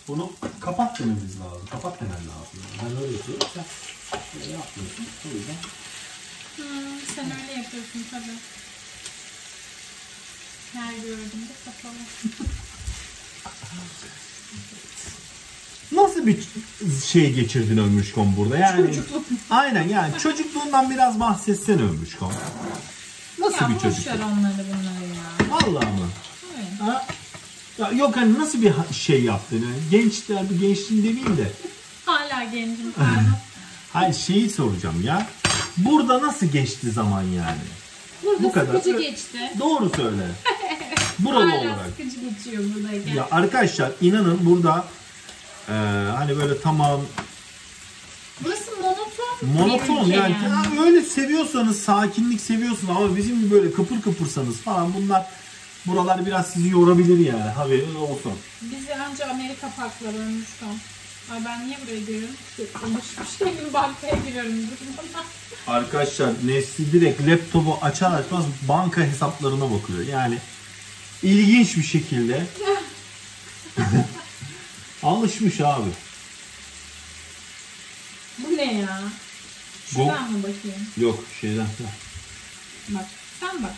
Bunu 0.07 0.31
kapat 0.59 0.99
dememiz 0.99 1.39
lazım. 1.39 1.67
Kapat 1.71 2.01
demen 2.01 2.13
lazım. 2.13 2.59
Ben 2.85 3.03
öyle 3.03 3.17
yapıyorum. 3.17 3.47
Sen 3.53 4.41
öyle 4.41 4.51
yapmıyorsun. 4.51 5.05
O 5.25 5.29
yüzden 5.35 5.55
Hı, 6.57 6.63
sen 7.15 7.25
öyle 7.25 7.51
yapıyorsun 7.61 8.05
tabii. 8.11 8.37
Her 10.73 10.93
gördüğümde 10.93 11.53
kapalı. 11.65 11.93
Nasıl 15.91 16.27
bir 16.27 16.47
şey 17.05 17.33
geçirdin 17.33 17.77
Ömrüşkom 17.77 18.35
burada? 18.37 18.57
Yani 18.57 18.85
Çocukluk. 18.87 19.25
Aynen 19.49 19.87
yani 19.87 20.13
çocukluğundan 20.19 20.89
biraz 20.89 21.19
bahsetsene 21.19 21.81
Ömrüşkom. 21.81 22.33
Nasıl 23.39 23.61
ya 23.61 23.69
bir 23.69 23.75
boş 23.75 23.81
çocuk? 23.83 24.07
ver 24.07 24.13
onları 24.19 24.53
bunları 24.57 25.05
ya. 25.15 25.49
Vallahi 25.51 25.85
mı? 25.85 26.07
Evet. 26.57 26.81
Ha? 26.81 27.05
Ya 27.77 27.91
yok 27.91 28.15
hani 28.17 28.39
nasıl 28.39 28.61
bir 28.61 28.73
şey 28.91 29.23
yaptın? 29.23 29.55
Yani 29.55 30.03
gençler 30.03 30.49
bir 30.49 30.59
gençliğin 30.67 31.03
demeyeyim 31.03 31.37
de. 31.37 31.51
Hala 32.05 32.43
gencim 32.43 32.91
pardon. 32.91 33.13
Hayır 33.93 34.13
şeyi 34.13 34.49
soracağım 34.49 35.03
ya. 35.05 35.27
Burada 35.77 36.21
nasıl 36.21 36.45
geçti 36.45 36.91
zaman 36.91 37.21
yani? 37.21 37.57
Burada 38.23 38.43
Bu 38.43 38.51
kadar. 38.51 38.73
sıkıcı 38.73 38.99
geçti. 38.99 39.37
Doğru 39.59 39.91
söyle. 39.95 40.23
Buralı 41.19 41.49
Hala 41.51 41.61
olarak. 41.61 41.85
sıkıcı 41.97 42.17
geçiyor 42.19 42.63
buradayken. 42.75 43.13
Ya 43.15 43.27
arkadaşlar 43.31 43.91
inanın 44.01 44.39
burada 44.45 44.85
e, 45.69 45.73
hani 46.17 46.37
böyle 46.37 46.61
tamam 46.61 47.01
Burası 48.43 48.71
monoton. 48.81 49.49
monoton 49.69 50.05
bir 50.05 50.11
ülke 50.11 50.19
yani, 50.19 50.35
öyle 50.85 51.01
seviyorsanız 51.01 51.79
sakinlik 51.81 52.41
seviyorsunuz 52.41 52.97
ama 52.97 53.15
bizim 53.17 53.39
gibi 53.39 53.51
böyle 53.51 53.71
kıpır 53.71 54.01
kıpırsanız 54.01 54.57
falan 54.57 54.93
bunlar 54.93 55.25
buralar 55.85 56.25
biraz 56.25 56.47
sizi 56.53 56.69
yorabilir 56.69 57.25
yani 57.27 57.49
haberiniz 57.51 57.95
olsun. 57.95 58.33
Bizi 58.61 58.95
anca 58.95 59.29
Amerika 59.29 59.69
parkları 59.77 60.17
ölmüş 60.17 60.47
tam. 60.59 60.69
Ay 61.31 61.45
ben 61.45 61.67
niye 61.67 61.77
buraya 61.85 61.99
giriyorum? 61.99 62.35
Konuşmuş 62.81 63.39
değilim 63.39 63.73
bankaya 63.73 64.15
giriyorum. 64.27 64.51
Arkadaşlar 65.67 66.29
Nesli 66.45 66.91
direkt 66.91 67.21
laptopu 67.27 67.77
açar 67.81 68.11
açmaz 68.13 68.45
banka 68.67 69.01
hesaplarına 69.01 69.71
bakıyor. 69.71 70.07
Yani 70.07 70.37
ilginç 71.23 71.77
bir 71.77 71.83
şekilde 71.83 72.45
alışmış 75.03 75.61
abi. 75.61 75.89
Bu 78.39 78.57
ne 78.57 78.73
ya? 78.73 79.01
Şuradan 79.87 80.31
mı 80.31 80.37
bakayım? 80.37 80.87
Yok 80.97 81.23
şeyden. 81.41 81.67
Bak 82.89 83.05
sen 83.39 83.63
bak. 83.63 83.73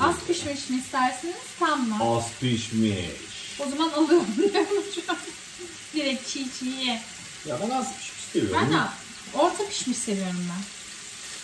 Az 0.00 0.16
pişmiş 0.26 0.70
mi 0.70 0.76
istersiniz 0.76 1.34
tam 1.58 1.88
mı? 1.88 2.16
Az 2.16 2.24
pişmiş. 2.40 3.60
O 3.60 3.70
zaman 3.70 3.90
alıyorum. 3.90 4.26
Direkt 5.94 6.28
çiğ 6.28 6.46
çiğ 6.58 6.66
ye. 6.66 7.02
Ya 7.46 7.58
ben 7.62 7.70
az 7.70 7.86
pişmiş 7.98 8.24
seviyorum. 8.32 8.58
Ben 8.62 8.72
de 8.72 8.82
orta 9.34 9.68
pişmiş 9.68 9.98
seviyorum 9.98 10.46
ben. 10.50 10.64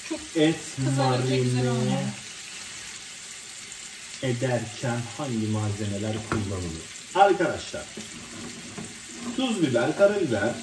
Çok 0.09 0.21
Et 0.37 0.57
Kızarınca 0.77 1.37
güzel 1.37 1.65
marine 1.65 2.05
ederken 4.23 5.01
hangi 5.19 5.47
malzemeler 5.47 6.17
kullanılır? 6.31 6.96
Arkadaşlar 7.17 7.83
tuz 9.37 9.63
biber, 9.63 9.99
karabiber, 9.99 10.55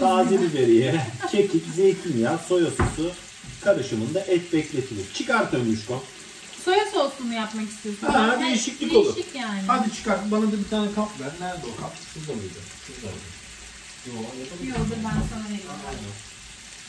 taze 0.00 0.42
biberiye, 0.42 1.06
kekik, 1.30 1.64
zeytinyağı, 1.76 2.38
soya 2.48 2.66
sosu 2.70 3.12
karışımında 3.64 4.20
et 4.20 4.52
bekletilir. 4.52 5.04
Çıkart 5.14 5.54
Ömüşko. 5.54 6.04
soya 6.64 6.84
soslu 6.92 7.24
mu 7.24 7.34
yapmak 7.34 7.68
istiyorsun? 7.70 8.06
Ha, 8.06 8.36
Ben- 8.40 8.46
değişiklik 8.46 8.92
olur. 8.96 9.16
Değişik 9.16 9.34
yani. 9.34 9.60
Hadi 9.66 9.94
çıkart. 9.94 10.30
Bana 10.30 10.42
da 10.42 10.52
bir 10.52 10.68
tane 10.70 10.92
kap 10.94 11.20
ver. 11.20 11.30
Nerede 11.40 11.66
o 11.76 11.80
kap? 11.80 11.92
Şurada 12.14 12.32
mıydı? 12.32 12.54
Şurada 12.86 13.06
mıydı? 13.12 13.26
Yok, 14.06 14.34
yapalım. 14.40 14.68
Yok 14.68 14.78
dur 14.90 14.96
ben 15.04 15.22
sana 15.30 15.44
vereyim. 15.44 15.62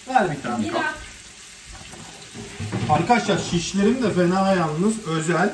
Ver 0.07 0.37
bir 0.37 0.41
tane 0.43 0.67
kap. 0.67 0.95
Arkadaşlar 2.89 3.39
şişlerim 3.51 4.03
de 4.03 4.13
fena 4.13 4.53
yalnız 4.55 5.07
özel. 5.07 5.53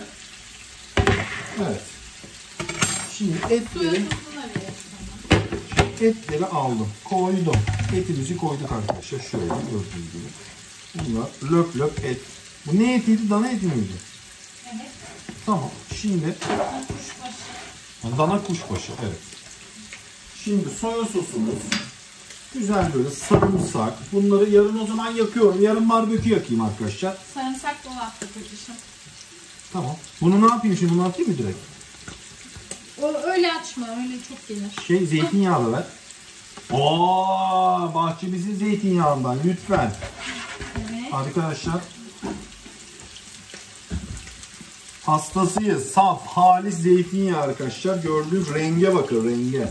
Evet. 1.59 1.81
Şimdi 3.19 3.37
etleri 3.49 4.03
etleri 6.01 6.45
aldım. 6.45 6.87
Koydum. 7.03 7.55
Etimizi 7.95 8.37
koyduk 8.37 8.71
arkadaşlar. 8.71 9.19
Şöyle 9.19 9.45
gördüğünüz 9.45 10.11
gibi. 10.13 10.27
Bunlar 10.95 11.29
löp 11.51 11.75
löp 11.75 12.05
et. 12.05 12.21
Bu 12.65 12.79
ne 12.79 12.95
etiydi? 12.95 13.29
Dana 13.29 13.47
eti 13.49 13.65
miydi? 13.65 13.93
Evet. 14.65 14.91
Tamam. 15.45 15.69
Şimdi 16.01 16.35
Kuşbaşı. 16.87 18.17
dana 18.17 18.43
kuşbaşı. 18.43 18.91
Evet. 19.03 19.19
Şimdi 20.43 20.69
soya 20.69 21.05
sosumuz. 21.05 21.55
Güzel 22.53 22.93
böyle 22.93 23.09
sarımsak. 23.11 23.93
Bunları 24.11 24.49
yarın 24.49 24.79
o 24.79 24.85
zaman 24.85 25.11
yakıyorum. 25.11 25.61
Yarın 25.61 25.89
barbekü 25.89 26.29
yakayım 26.29 26.61
arkadaşlar. 26.61 27.17
Sarımsak 27.33 27.85
dolapta 27.85 28.25
kocacığım. 28.33 28.75
Tamam. 29.73 29.95
Bunu 30.21 30.47
ne 30.47 30.53
yapayım 30.53 30.77
şimdi? 30.77 30.93
Bunu 30.93 31.05
atayım 31.05 31.31
mı 31.31 31.37
direkt? 31.37 31.78
O 33.01 33.13
öyle 33.17 33.53
açma 33.53 33.87
öyle 33.87 34.23
çok 34.29 34.47
gelir. 34.47 34.71
Şey 34.87 35.05
zeytinyağı 35.05 35.65
da 35.65 35.71
ver. 35.71 35.83
Oo, 36.71 37.91
bahçemizin 37.95 38.55
zeytinyağından 38.55 39.37
lütfen. 39.45 39.91
Evet. 40.77 41.13
Arkadaşlar 41.13 41.81
hastasıyız. 45.05 45.85
Saf, 45.91 46.27
halis 46.27 46.75
zeytinyağı 46.75 47.41
arkadaşlar. 47.41 47.97
Gördüğünüz 47.97 48.53
renge 48.53 48.95
bakın 48.95 49.29
renge. 49.29 49.69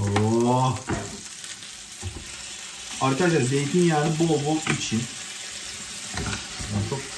Oh. 0.00 0.78
Arkadaşlar 3.00 3.40
zeytinyağını 3.40 4.18
bol 4.18 4.28
bol 4.28 4.74
için. 4.78 5.02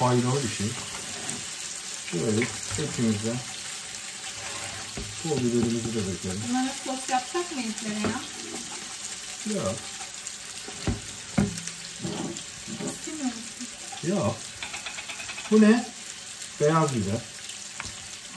Faydalı 0.05 0.43
bir 0.43 0.49
şey. 0.57 0.67
Şöyle 2.11 2.45
hepimize 2.77 3.33
pul 5.23 5.37
biberimizi 5.37 5.93
de 5.95 5.99
dökelim. 5.99 6.41
Bunlara 6.49 6.69
sos 6.85 7.09
yapsak 7.09 7.51
mı 7.55 7.61
etlere 7.61 7.93
ya? 7.99 8.19
Ya. 9.55 9.71
İstemiyor 12.91 13.25
musun? 13.25 13.67
Ya. 14.07 14.31
Bu 15.51 15.61
ne? 15.61 15.85
Beyaz 16.61 16.95
biber. 16.95 17.21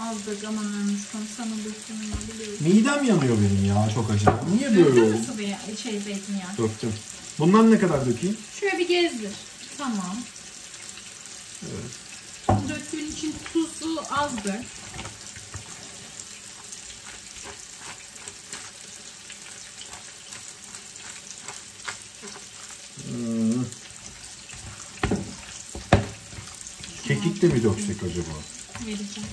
Azdır 0.00 0.44
aman 0.48 0.64
ölmüş 0.64 1.02
konu 1.12 1.22
sana 1.36 1.50
dökümünü 1.50 2.14
biliyorum. 2.34 2.58
Midem 2.60 3.04
yanıyor 3.04 3.36
benim 3.36 3.64
ya 3.64 3.90
çok 3.94 4.10
acı. 4.10 4.26
Niye 4.56 4.70
böyle 4.70 4.84
Döktün 4.86 5.02
oldu? 5.02 5.10
mü 5.10 5.24
sıvı 5.26 5.42
ya- 5.42 5.60
şey 5.82 6.00
zeytinyağı? 6.00 6.56
Döktüm. 6.58 6.92
Bundan 7.38 7.70
ne 7.70 7.78
kadar 7.78 8.06
dökeyim? 8.06 8.36
Şöyle 8.60 8.78
bir 8.78 8.88
gezdir. 8.88 9.32
Tamam. 9.78 10.16
Evet. 11.62 12.68
Döktüğün 12.68 13.12
için 13.12 13.34
tuzu 13.52 14.02
azdır. 14.10 14.56
Hmm. 23.08 23.64
Kekik 27.04 27.42
de 27.42 27.46
mi 27.46 27.62
döksek 27.62 27.96
acaba? 28.02 28.34
Vereceğim. 28.86 29.28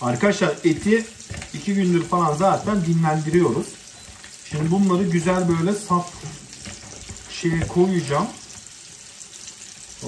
Arkadaşlar 0.00 0.56
eti 0.64 1.06
iki 1.54 1.74
gündür 1.74 2.04
falan 2.04 2.36
zaten 2.36 2.84
dinlendiriyoruz. 2.86 3.66
Şimdi 4.50 4.70
bunları 4.70 5.04
güzel 5.04 5.48
böyle 5.48 5.72
saf 5.72 6.12
şeye 7.30 7.60
koyacağım. 7.60 8.26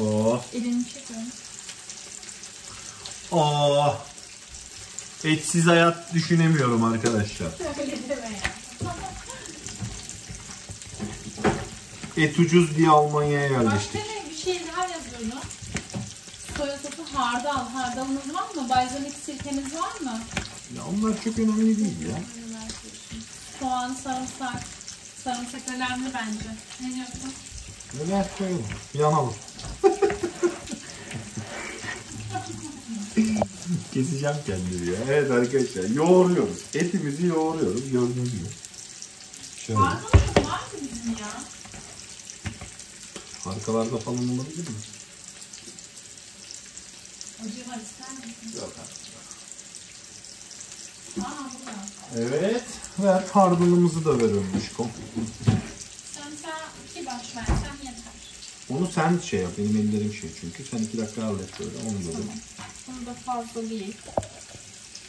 Oh. 0.01 0.43
Elini 0.55 0.85
çekiyorum. 0.85 1.27
Oh. 3.33 3.97
Etsiz 5.25 5.67
hayat 5.67 6.15
düşünemiyorum 6.15 6.85
arkadaşlar. 6.85 7.47
Öyle 7.81 8.09
deme 8.09 8.27
ya. 8.27 8.95
Et 12.17 12.39
ucuz 12.39 12.77
diye 12.77 12.89
Almanya'ya 12.89 13.51
Başka 13.51 13.63
yerleştik. 13.63 13.95
ne 13.95 14.31
bir 14.31 14.37
şey 14.37 14.61
daha 14.69 14.83
yazıyordu. 14.83 15.41
Soya 16.57 16.79
sosu 16.79 17.15
hardal. 17.15 17.69
Hardalınız 17.69 18.35
var 18.35 18.55
mı? 18.55 18.69
Balzamik 18.69 19.15
sirkeniz 19.27 19.75
var 19.75 20.01
mı? 20.01 20.21
Ya 20.77 20.83
onlar 20.85 21.23
çok 21.25 21.39
önemli 21.39 21.79
değil 21.79 22.09
ya. 22.09 22.19
Soğan, 23.61 23.95
sarımsak. 24.05 24.63
Sarımsak 25.25 25.61
önemli 25.75 26.11
bence. 26.15 26.47
Ne 26.81 26.95
diyorsun? 26.95 27.33
Neler 27.95 28.27
koyalım. 28.39 28.65
Yanalım. 28.95 29.35
Keseceğim 33.95 34.37
kendimi 34.47 34.91
ya. 34.91 34.97
Evet 35.09 35.31
arkadaşlar 35.31 35.85
yoğuruyoruz. 35.85 36.59
Etimizi 36.75 37.27
yoğuruyoruz 37.27 37.91
gördüğünüz 37.91 38.33
gibi. 38.33 38.49
Şöyle. 39.67 39.79
Hardalımız 39.79 40.37
var 40.37 40.61
mı 40.73 40.79
bizim 40.93 41.11
ya? 41.13 41.43
Arkalarda 43.47 43.99
falan 43.99 44.19
olabilir 44.19 44.69
mi? 44.69 44.75
Acı 47.45 47.71
var 47.71 47.79
ister 47.79 48.13
misin? 48.13 48.61
Yok. 48.61 48.73
Aa 51.21 51.51
burada. 51.53 52.27
Evet. 52.29 52.65
Ver 52.99 53.25
hardalımızı 53.33 54.05
da 54.05 54.19
ver 54.19 54.25
Ömüşkom. 54.25 54.89
Sarımsağı 56.15 56.61
iki 56.91 57.07
baş 57.07 57.29
yeter. 57.29 57.80
Onu 58.71 58.91
sen 58.95 59.19
şey 59.19 59.41
yap. 59.41 59.53
Benim 59.59 59.77
ellerim 59.77 60.15
şey 60.15 60.31
çünkü. 60.41 60.65
Sen 60.65 60.79
iki 60.79 60.99
dakika 60.99 61.23
hallet 61.23 61.61
böyle. 61.61 61.71
Onu 61.89 61.99
da 62.09 62.13
Tamam. 62.13 62.37
Bunu 62.87 63.07
da 63.07 63.15
fazla 63.15 63.71
değil. 63.71 63.97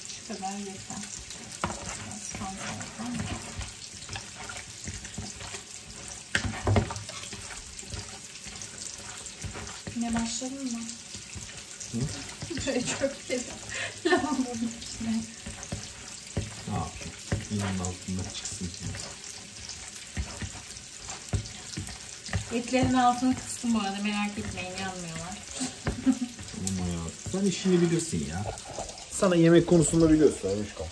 Şu 0.08 0.28
kadar 0.34 0.58
yeter. 0.58 0.98
Biraz 1.64 2.20
fazla. 2.20 2.82
Yine 9.96 10.14
başladın 10.14 10.64
mı? 10.72 10.80
Böyle 12.68 12.82
çöp 12.86 13.28
gibi. 13.28 13.42
Lavabonun 14.06 14.72
içine. 14.82 15.22
Ne 16.68 16.74
yapayım? 16.74 17.14
Yılanın 17.52 17.80
altında 17.80 18.34
çıksın. 18.36 18.71
Etlerin 22.54 22.94
altını 22.94 23.36
kıstım 23.36 23.74
bu 23.74 23.80
arada 23.80 23.98
merak 24.04 24.38
etmeyin 24.38 24.70
yanmıyorlar. 24.70 25.38
Aman 26.58 26.88
ya. 26.88 27.00
Sen 27.32 27.46
işini 27.46 27.82
bilirsin 27.82 28.28
ya. 28.30 28.44
Sana 29.12 29.36
yemek 29.36 29.68
konusunda 29.68 30.10
biliyorsun 30.12 30.50
Ömüşkom. 30.50 30.88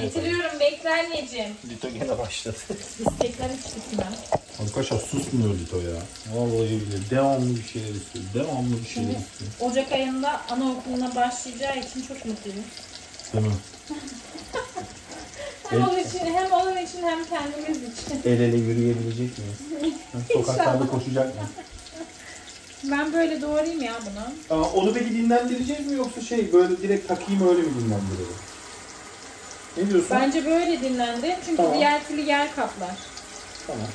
Getiriyorum 0.00 0.60
bekle 0.60 0.90
anneciğim. 0.90 1.54
Lito 1.68 1.88
gene 1.90 2.18
başladı. 2.18 2.56
İstekler 3.00 3.50
hiç 3.50 3.76
bitmez. 3.76 4.14
Arkadaşlar 4.62 4.98
susmuyor 4.98 5.54
Lito 5.58 5.80
ya. 5.80 6.02
Vallahi 6.34 6.70
billahi 6.70 7.10
devamlı 7.10 7.56
bir 7.56 7.64
şeyler 7.68 7.94
istiyor. 7.94 8.24
Devamlı 8.34 8.82
bir 8.82 8.88
şeyler 8.88 9.10
Şimdi 9.12 9.24
istiyor. 9.24 9.70
Ocak 9.70 9.92
ayında 9.92 10.40
anaokuluna 10.50 11.14
başlayacağı 11.14 11.78
için 11.78 12.02
çok 12.08 12.24
mutluyum. 12.24 12.64
Değil 13.32 13.46
mi? 13.46 13.52
Hem 15.70 15.82
onun 15.82 15.98
için 15.98 16.18
hem 16.18 16.52
onun 16.52 16.76
için 16.76 17.02
hem 17.02 17.24
kendimiz 17.24 17.76
için. 17.76 18.22
El 18.24 18.40
ele 18.40 18.56
yürüyebilecek 18.56 19.30
miyiz? 19.38 19.94
Sokaklarda 20.32 20.86
koşacak 20.86 21.26
mı? 21.34 21.48
Ben 22.84 23.12
böyle 23.12 23.42
doğrayayım 23.42 23.82
ya 23.82 23.94
bunu. 24.02 24.58
Aa, 24.58 24.70
onu 24.70 24.94
peki 24.94 25.10
dinlendireceğiz 25.14 25.86
mi 25.86 25.96
yoksa 25.96 26.20
şey 26.20 26.52
böyle 26.52 26.82
direkt 26.82 27.08
takayım 27.08 27.48
öyle 27.48 27.62
mi 27.62 27.68
dinlendirelim? 27.74 28.36
Ne 29.76 29.90
diyorsun? 29.90 30.16
Bence 30.20 30.44
böyle 30.44 30.80
dinlendi. 30.80 31.36
Çünkü 31.44 31.56
Tamam. 31.56 31.74
diğer 31.74 32.06
türlü 32.08 32.20
yer 32.20 32.54
kaplar. 32.56 32.96
Tamam. 33.66 33.86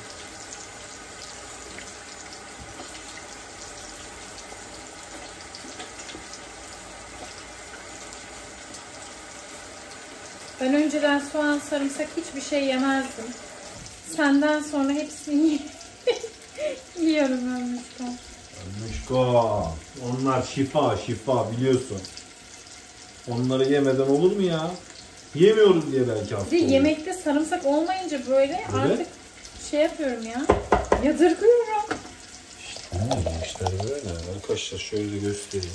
Ben 10.62 10.74
önceden 10.74 11.18
soğan, 11.32 11.58
sarımsak 11.70 12.06
hiçbir 12.16 12.40
şey 12.50 12.64
yemezdim. 12.64 13.24
Senden 14.16 14.62
sonra 14.62 14.92
hepsini 14.92 15.46
yi- 15.50 15.62
yiyorum 17.06 17.56
ölmüşten. 17.56 18.16
Müşko. 18.88 19.68
Onlar 20.10 20.42
şifa 20.54 20.96
şifa 21.06 21.52
biliyorsun. 21.52 21.98
Onları 23.30 23.72
yemeden 23.72 24.02
olur 24.06 24.36
mu 24.36 24.42
ya? 24.42 24.70
Yemiyoruz 25.34 25.92
diye 25.92 26.08
belki 26.08 26.34
hasta 26.34 26.56
oluyor. 26.56 26.70
yemekte 26.70 27.12
sarımsak 27.12 27.66
olmayınca 27.66 28.20
böyle 28.30 28.64
artık 28.82 29.06
şey 29.70 29.80
yapıyorum 29.80 30.26
ya. 30.26 30.42
Yadırgıyorum. 31.04 31.82
Tamam 32.90 33.18
işte 33.46 33.64
böyle. 33.82 34.10
Arkadaşlar 34.36 34.78
şöyle 34.78 35.18
göstereyim. 35.18 35.74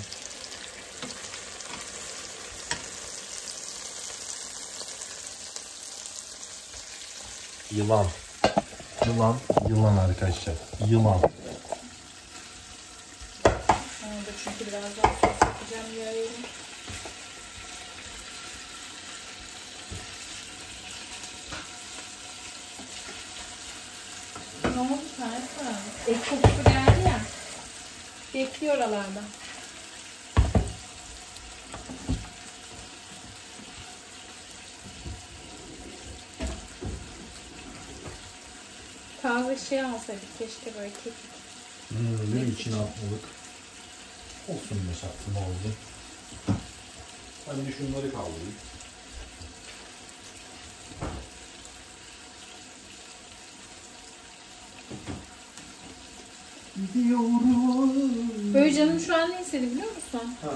Yılan. 7.72 8.08
Yılan, 9.06 9.36
yılan 9.70 9.98
arkadaşlar. 9.98 10.56
Yılan. 10.90 11.22
Çünkü 14.44 14.68
birazdan 14.68 15.10
sos 15.22 15.42
yapacağım 15.42 16.00
yağı. 16.00 16.14
Ne 24.76 24.82
oldu 24.82 25.02
Tarık? 25.18 26.08
Et 26.08 26.30
kokusu 26.30 26.64
geldi 26.64 27.08
ya. 27.08 27.20
Bekliyor 28.34 28.78
oralarda. 28.78 29.22
Şey 39.58 39.82
alsaydık 39.82 40.38
keşke 40.40 40.76
böyle 40.80 40.90
kekik. 40.90 41.14
Hmm, 41.90 42.34
değil 42.34 42.46
mi? 42.46 42.54
İçine 42.60 42.76
atmalık. 42.76 43.24
Olsun 44.48 44.78
be 44.78 44.94
şartım 45.02 45.36
oldu. 45.38 45.74
Ben 47.48 47.66
de 47.66 47.72
şunları 47.78 48.12
kaldırayım. 48.12 48.56
Gidiyorum. 56.76 58.54
Böyle 58.54 58.74
canım 58.74 59.00
şu 59.00 59.16
an 59.16 59.32
ne 59.32 59.42
istedi 59.42 59.72
biliyor 59.72 59.88
musun? 59.88 60.34
Ha. 60.42 60.50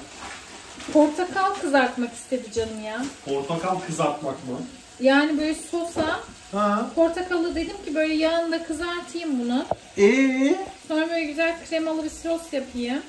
Portakal 0.94 1.54
kızartmak 1.54 2.14
istedi 2.14 2.52
canım 2.54 2.84
ya. 2.84 3.06
Portakal 3.26 3.80
kızartmak 3.80 4.48
mı? 4.48 4.58
Yani 5.02 5.38
böyle 5.38 5.56
sosa 5.56 6.20
Ha. 6.52 6.90
portakalı 6.96 7.56
dedim 7.56 7.78
ki 7.86 7.96
böyle 7.96 8.14
yağında 8.14 8.64
kızartayım 8.64 9.40
bunu. 9.40 9.66
Ee? 9.98 10.56
Sonra 10.88 11.10
böyle 11.10 11.24
güzel 11.24 11.56
kremalı 11.70 12.04
bir 12.04 12.10
sos 12.10 12.54
yapayım. 12.54 13.02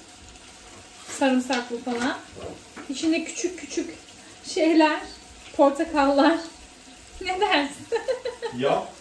Sarımsaklı 1.18 1.78
falan. 1.78 2.16
İçinde 2.88 3.24
küçük 3.24 3.58
küçük 3.58 3.94
şeyler, 4.48 5.00
portakallar. 5.56 6.36
Ne 7.20 7.40
dersin? 7.40 7.86
Yap. 8.58 8.92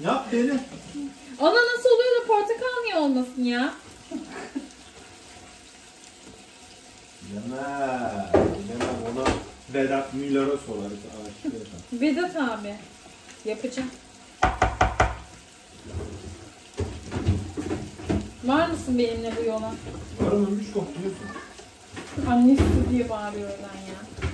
Yap 0.00 0.32
dene. 0.32 0.50
Ana 1.40 1.54
nasıl 1.54 1.88
oluyor 1.88 2.22
da 2.22 2.26
portakal 2.26 2.82
niye 2.84 2.96
olmasın 2.96 3.44
ya? 3.44 3.74
Demem. 7.22 8.30
Demem 8.34 8.94
ona 9.12 9.24
Vedat 9.74 10.14
Milor'a 10.14 10.56
sorarız. 10.56 10.98
Aşık 11.26 12.00
Vedat. 12.00 12.36
Abi. 12.36 12.74
Yapacağım. 13.44 13.88
Var 18.44 18.68
mısın 18.68 18.98
benimle 18.98 19.32
bu 19.40 19.44
yola? 19.48 19.74
Varım 20.20 20.60
üç 20.60 20.72
kokluyorsun. 20.72 21.26
Annesi 22.28 22.62
diye 22.90 23.08
bağırıyor 23.08 23.50
oradan 23.50 23.74
ya. 23.74 24.28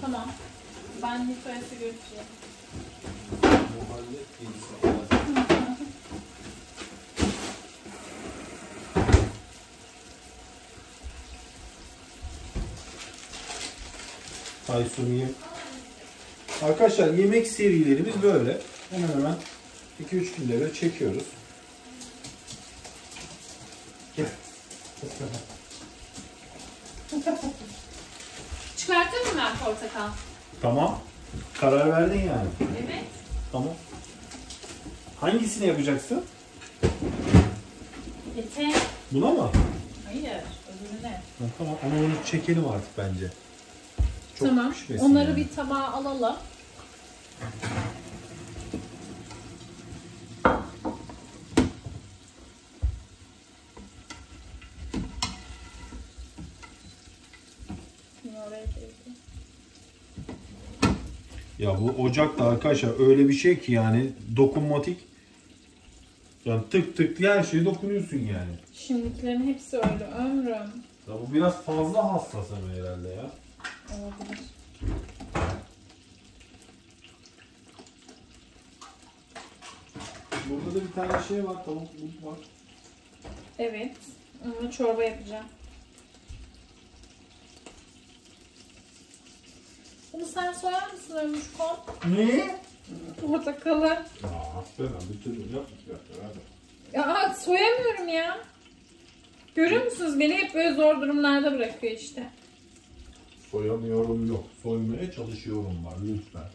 Tamam. 0.00 0.28
Ben 1.02 1.28
Nikolas'ı 1.28 1.74
götüreyim. 1.74 2.26
Muhallet 3.42 4.28
insan. 4.40 4.91
Aysun'u 14.74 15.24
Arkadaşlar 16.62 17.14
yemek 17.14 17.46
serilerimiz 17.46 18.22
böyle. 18.22 18.58
Hemen 18.90 19.08
hemen 19.08 19.34
2-3 20.12 20.36
günde 20.36 20.66
bir 20.66 20.74
çekiyoruz. 20.74 21.22
Gel. 24.16 24.26
Çıkartır 28.76 29.18
mı 29.18 29.32
ben 29.36 29.56
portakal? 29.58 30.08
Tamam. 30.62 31.00
Karar 31.60 31.90
verdin 31.90 32.20
yani. 32.20 32.48
Evet. 32.60 33.04
Tamam. 33.52 33.74
Hangisini 35.20 35.66
yapacaksın? 35.66 36.24
Ete. 38.38 38.72
Buna 39.12 39.30
mı? 39.30 39.50
Hayır. 40.06 40.22
Öbürüne. 40.22 41.20
Ha, 41.38 41.44
tamam 41.58 41.76
ama 41.82 41.94
onu 42.00 42.10
çekelim 42.26 42.68
artık 42.68 42.98
bence. 42.98 43.30
Çok 44.42 44.56
tamam. 44.56 44.72
pişmesin 44.72 45.04
Onları 45.04 45.28
yani. 45.30 45.36
bir 45.36 45.48
tabağa 45.56 45.88
alalım. 45.88 46.36
Ya 61.58 61.80
bu 61.80 62.02
ocak 62.02 62.38
da 62.38 62.44
arkadaşlar 62.44 63.08
öyle 63.08 63.28
bir 63.28 63.32
şey 63.34 63.60
ki 63.60 63.72
yani 63.72 64.12
dokunmatik. 64.36 64.98
Yani 66.44 66.62
tık 66.70 66.96
tık 66.96 67.20
her 67.20 67.42
şeye 67.42 67.64
dokunuyorsun 67.64 68.18
yani. 68.18 68.54
Şimdikilerin 68.74 69.46
hepsi 69.46 69.76
öyle. 69.76 70.04
Ömrüm. 70.04 70.70
Ya 71.08 71.14
bu 71.28 71.34
biraz 71.34 71.62
fazla 71.62 72.12
hassas 72.12 72.46
herhalde 72.76 73.08
ya. 73.08 73.30
Olabilir. 73.92 74.38
Burada 80.50 80.74
da 80.74 80.84
bir 80.84 80.92
tane 80.92 81.22
şey 81.28 81.44
var 81.44 81.64
tavuk 81.64 81.88
but 81.92 82.24
var. 82.26 82.38
Evet. 83.58 83.96
Onu 84.44 84.72
çorba 84.72 85.04
yapacağım. 85.04 85.46
Bunu 90.12 90.26
sen 90.26 90.52
soyar 90.52 90.92
mısın 90.92 91.16
Ömüşkom? 91.16 91.76
Ne? 92.16 92.58
Portakalı. 93.20 93.86
Ya 93.86 94.04
ben 94.78 94.86
bir 94.86 95.22
türlü 95.24 95.40
yapmayacak 95.40 96.00
herhalde. 96.16 96.38
Ya 96.92 97.34
soyamıyorum 97.34 98.08
ya. 98.08 98.38
Görüyor 99.54 99.84
musunuz? 99.84 100.20
Beni 100.20 100.34
hep 100.34 100.54
böyle 100.54 100.74
zor 100.74 101.00
durumlarda 101.00 101.52
bırakıyor 101.52 101.92
işte. 101.92 102.30
Soyamıyorum 103.52 104.28
yok. 104.28 104.44
Soymaya 104.62 105.12
çalışıyorum 105.12 105.84
var 105.84 105.94
lütfen. 106.04 106.48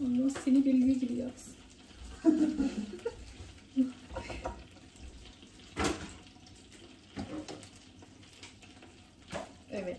Allah 0.00 0.30
seni 0.44 0.64
bildiği 0.64 0.98
gibi 1.00 1.14
yapsın. 1.14 1.54
evet. 9.72 9.96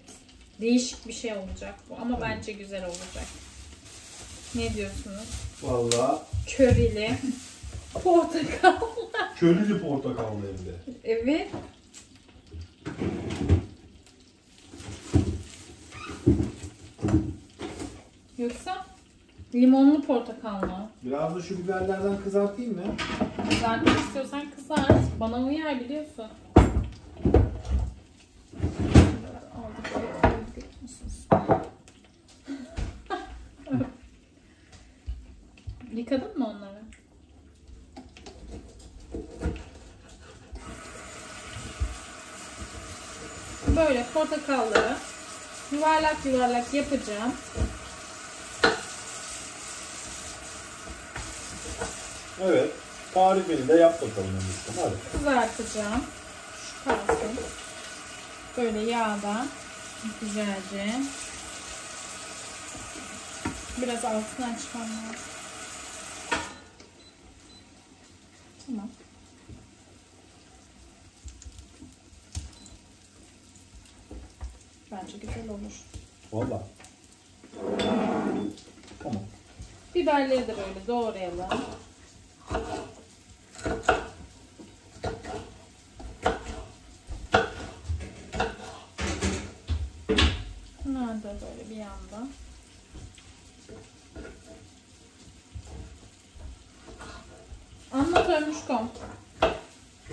Değişik 0.62 1.08
bir 1.08 1.14
şey 1.14 1.34
olacak 1.34 1.76
bu 1.90 1.96
ama 2.02 2.22
bence 2.22 2.52
güzel 2.52 2.86
olacak. 2.86 3.26
Ne 4.56 4.74
diyorsunuz? 4.74 5.30
Vallahi 5.62 6.22
Körili. 6.48 7.12
Portakal. 8.04 8.76
köylülü 9.36 9.82
portakallı 9.82 10.46
evde. 10.46 10.76
Evet. 11.04 11.52
Yoksa 18.46 18.86
limonlu 19.56 20.02
portakal 20.02 20.62
mı? 20.62 20.90
Biraz 21.04 21.36
da 21.36 21.42
şu 21.42 21.58
biberlerden 21.58 22.18
kızartayım 22.24 22.76
mı? 22.76 22.82
Kızartmak 23.50 24.00
istiyorsan 24.00 24.52
kızart. 24.52 25.20
Bana 25.20 25.38
uyar 25.38 25.80
biliyorsun. 25.80 26.26
Yıkadın 35.94 36.40
mı 36.40 36.48
onları? 36.48 36.82
Böyle 43.76 44.06
portakalları 44.14 44.96
yuvarlak 45.72 46.26
yuvarlak 46.26 46.74
yapacağım. 46.74 47.34
Evet. 52.46 52.72
Tarifini 53.14 53.68
de 53.68 53.74
yap 53.74 54.02
bakalım 54.02 54.30
Emiş'ten. 54.30 54.84
Hadi. 54.84 54.96
kızartacağım. 55.12 56.04
Şu 56.56 56.84
kalsın. 56.84 57.32
Böyle 58.58 58.80
yağda 58.80 59.46
güzelce. 60.22 60.94
Biraz 63.82 64.06
altından 64.06 64.56
lazım. 64.80 65.16
Tamam. 68.66 68.90
Bence 74.92 75.18
güzel 75.18 75.50
olur. 75.50 75.82
Valla. 76.34 76.64
Tamam. 79.04 79.22
Biberleri 79.96 80.48
de 80.48 80.56
böyle 80.58 80.88
doğrayalım. 80.88 81.50
Bunlar 90.86 91.24
da 91.24 91.28
böyle 91.42 91.70
bir 91.70 91.76
yanda. 91.76 92.28
Anlat 97.94 98.30
Ömüşkom. 98.30 98.90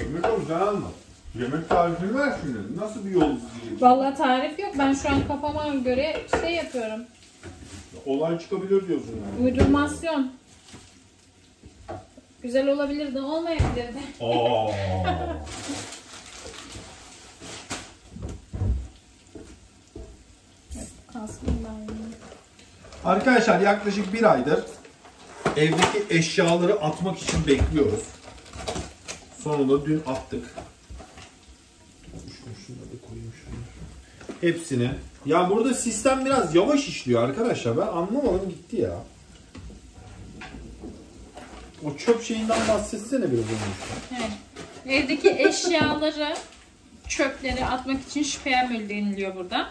Ömüşkom 0.00 0.44
sen 0.48 0.61
anlat. 0.61 0.92
Yemek 1.35 1.68
tarifini 1.68 2.14
ver 2.18 2.33
şimdi. 2.42 2.81
Nasıl 2.81 3.05
bir 3.05 3.11
yol 3.11 3.20
izleyeceğiz? 3.37 3.83
Vallahi 3.83 4.16
tarif 4.16 4.59
yok. 4.59 4.74
Ben 4.78 4.92
şu 4.92 5.09
an 5.11 5.26
kafama 5.28 5.68
göre 5.68 6.16
şey 6.40 6.55
yapıyorum. 6.55 7.00
Olay 8.07 8.38
çıkabilir 8.38 8.88
diyorsun 8.88 9.20
yani. 9.26 9.44
Uydurmasyon. 9.44 10.31
Güzel 12.42 12.68
olabilirdi, 12.68 13.20
olmayabilirdi. 13.20 13.98
Yine. 14.20 14.76
Arkadaşlar 23.05 23.61
yaklaşık 23.61 24.12
bir 24.12 24.33
aydır 24.33 24.64
evdeki 25.57 26.05
eşyaları 26.11 26.81
atmak 26.81 27.18
için 27.18 27.46
bekliyoruz. 27.46 28.02
Sonunda 29.38 29.87
dün 29.87 30.02
attık. 30.07 30.44
Da 32.68 33.09
koyayım. 33.09 33.33
Hepsini. 34.40 34.90
Ya 35.26 35.50
burada 35.50 35.74
sistem 35.74 36.24
biraz 36.24 36.55
yavaş 36.55 36.88
işliyor 36.88 37.22
arkadaşlar. 37.22 37.76
Ben 37.76 37.87
anlamadım 37.87 38.48
gitti 38.48 38.76
ya. 38.76 38.98
O 41.85 41.97
çöp 41.97 42.23
şeyinden 42.25 42.68
bahsetsene 42.68 43.33
biraz 43.33 43.45
önce. 43.45 44.16
Evet. 44.16 44.31
Evdeki 44.87 45.31
eşyaları, 45.31 46.35
çöpleri 47.09 47.64
atmak 47.64 48.09
için 48.09 48.23
şüpheye 48.23 48.68
deniliyor 48.88 49.37
burada. 49.37 49.71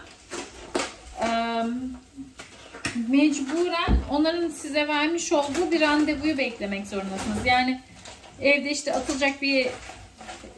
Ee, 1.22 1.62
mecburen 3.08 3.96
onların 4.10 4.48
size 4.48 4.88
vermiş 4.88 5.32
olduğu 5.32 5.70
bir 5.72 5.80
randevuyu 5.80 6.38
beklemek 6.38 6.86
zorundasınız. 6.86 7.46
Yani 7.46 7.80
evde 8.40 8.70
işte 8.70 8.94
atılacak 8.94 9.42
bir 9.42 9.66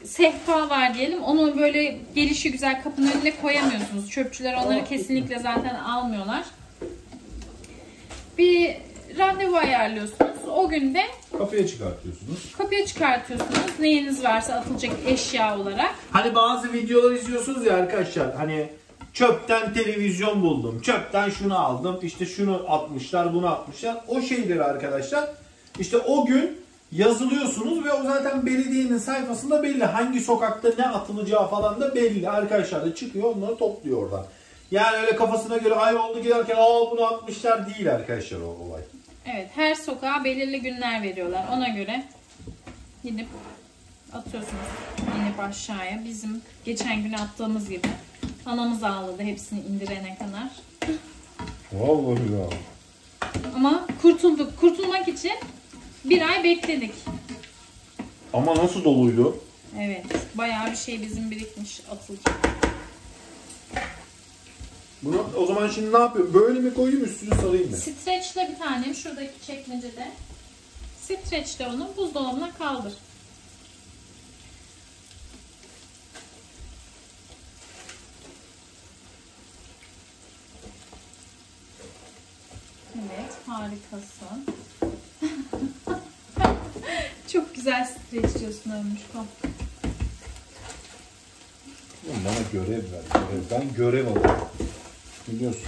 sehpa 0.04 0.70
var 0.70 0.94
diyelim. 0.94 1.22
Onu 1.22 1.58
böyle 1.58 1.98
gelişi 2.14 2.52
güzel 2.52 2.82
kapının 2.82 3.12
önüne 3.12 3.36
koyamıyorsunuz. 3.36 4.10
Çöpçüler 4.10 4.54
onları 4.54 4.84
kesinlikle 4.84 5.38
zaten 5.38 5.74
almıyorlar. 5.74 6.44
Bir 8.38 8.76
randevu 9.18 9.56
ayarlıyorsunuz. 9.56 10.33
O 10.54 10.68
günde 10.68 11.02
Kafaya 11.38 11.66
çıkartıyorsunuz. 11.66 12.52
kapıya 12.58 12.86
çıkartıyorsunuz. 12.86 13.80
Neyiniz 13.80 14.24
varsa 14.24 14.54
atılacak 14.54 14.92
eşya 15.06 15.58
olarak. 15.58 15.94
Hani 16.10 16.34
bazı 16.34 16.72
videolar 16.72 17.12
izliyorsunuz 17.12 17.66
ya 17.66 17.74
arkadaşlar. 17.76 18.34
Hani 18.34 18.68
çöpten 19.12 19.74
televizyon 19.74 20.42
buldum. 20.42 20.80
Çöpten 20.80 21.30
şunu 21.30 21.58
aldım. 21.58 21.98
işte 22.02 22.26
şunu 22.26 22.64
atmışlar, 22.68 23.34
bunu 23.34 23.46
atmışlar. 23.46 23.96
O 24.08 24.20
şeyleri 24.20 24.64
arkadaşlar. 24.64 25.28
işte 25.78 25.98
o 25.98 26.26
gün 26.26 26.60
yazılıyorsunuz 26.92 27.84
ve 27.84 27.92
o 27.92 28.02
zaten 28.02 28.46
belediyenin 28.46 28.98
sayfasında 28.98 29.62
belli. 29.62 29.84
Hangi 29.84 30.20
sokakta 30.20 30.70
ne 30.78 30.86
atılacağı 30.88 31.50
falan 31.50 31.80
da 31.80 31.94
belli. 31.94 32.30
Arkadaşlar 32.30 32.84
da 32.86 32.94
çıkıyor 32.94 33.36
onları 33.36 33.56
topluyor 33.56 34.02
oradan. 34.02 34.26
Yani 34.70 34.96
öyle 34.96 35.16
kafasına 35.16 35.56
göre 35.56 35.74
ay 35.74 35.96
oldu 35.96 36.22
giderken 36.22 36.56
aa 36.56 36.90
bunu 36.90 37.04
atmışlar 37.04 37.74
değil 37.74 37.92
arkadaşlar 37.92 38.38
o 38.40 38.64
olay. 38.68 38.80
Evet, 39.26 39.50
her 39.54 39.74
sokağa 39.74 40.24
belirli 40.24 40.60
günler 40.60 41.02
veriyorlar. 41.02 41.44
Ona 41.52 41.68
göre 41.68 42.04
gidip 43.04 43.28
atıyorsunuz 44.12 44.64
inip 45.20 45.40
aşağıya. 45.40 46.04
Bizim 46.04 46.42
geçen 46.64 47.02
gün 47.02 47.12
attığımız 47.12 47.68
gibi. 47.68 47.88
Anamız 48.46 48.82
ağladı 48.82 49.22
hepsini 49.22 49.60
indirene 49.60 50.16
kadar. 50.18 50.50
Vallahi 51.72 52.32
ya. 52.32 52.46
Ama 53.56 53.86
kurtulduk. 54.02 54.60
Kurtulmak 54.60 55.08
için 55.08 55.32
bir 56.04 56.22
ay 56.22 56.44
bekledik. 56.44 56.94
Ama 58.32 58.56
nasıl 58.56 58.84
doluydu? 58.84 59.38
Evet, 59.80 60.04
bayağı 60.34 60.70
bir 60.70 60.76
şey 60.76 61.02
bizim 61.02 61.30
birikmiş 61.30 61.80
atılacak. 61.90 62.34
Bunu 65.04 65.30
o 65.36 65.46
zaman 65.46 65.68
şimdi 65.68 65.92
ne 65.92 65.98
yapıyorum? 65.98 66.34
Böyle 66.34 66.60
mi 66.60 66.74
koyayım 66.74 67.04
üstünü 67.04 67.34
sarayım 67.34 67.70
mı? 67.70 67.76
Streçle 67.76 68.48
bir 68.52 68.58
tane 68.58 68.94
şuradaki 68.94 69.46
çekmecede. 69.46 70.08
Streçle 71.02 71.66
onu 71.66 71.88
buzdolabına 71.96 72.52
kaldır. 72.52 72.92
Evet, 82.94 83.32
harikasın. 83.46 84.44
Çok 87.32 87.54
güzel 87.54 87.84
streçliyorsun 87.84 88.70
ölmüş 88.70 89.00
kom. 89.12 89.26
Oğlum 92.08 92.24
Bana 92.24 92.34
görev 92.52 92.82
ver. 92.92 93.02
Görev. 93.12 93.42
Ben 93.50 93.74
görev 93.74 94.06
alıyorum. 94.06 94.48
Biliyorsun. 95.28 95.62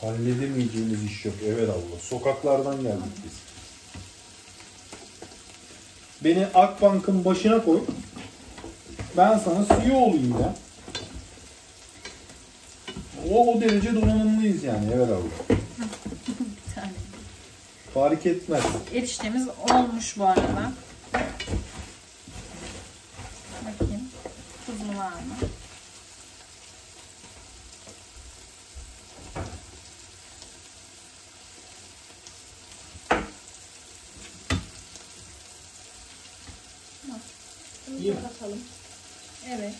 Halledemeyeceğimiz 0.00 1.04
iş 1.04 1.24
yok. 1.24 1.34
Evet 1.46 1.68
Allah. 1.70 2.00
Sokaklardan 2.00 2.82
geldik 2.82 3.12
biz. 3.24 3.32
Beni 6.24 6.46
Akbank'ın 6.46 7.24
başına 7.24 7.64
koy. 7.64 7.80
Ben 9.16 9.38
sana 9.38 9.66
CEO 9.84 9.96
olayım 9.96 10.30
ya. 10.40 10.54
O, 13.30 13.52
o 13.56 13.60
derece 13.60 13.94
donanımlıyız 13.94 14.64
yani. 14.64 14.86
Evet 14.94 15.08
Allah. 15.08 15.58
Bir 16.28 16.74
tane. 16.74 16.92
Fark 17.94 18.26
etmez. 18.26 18.64
Eriştemiz 18.94 19.48
olmuş 19.70 20.18
bu 20.18 20.26
arada. 20.26 20.72
Bakayım. 23.64 24.02
Tuzu 24.66 24.98
var 24.98 25.10
mı? 25.12 25.48
Bak, 37.08 37.20
Bunu 37.88 37.98
İyi 37.98 38.10
mi? 38.10 38.16
kapatalım. 38.22 38.58
Evet. 39.48 39.74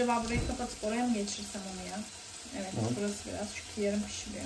Acaba 0.00 0.24
burayı 0.24 0.46
kapatıp 0.46 0.84
oraya 0.84 1.06
mı 1.06 1.14
geçirsem 1.14 1.62
onu 1.74 1.88
ya? 1.88 2.00
Evet, 2.56 2.72
burası 2.98 3.28
biraz 3.28 3.48
çünkü 3.54 3.86
yarım 3.86 4.02
pişiriyor. 4.02 4.44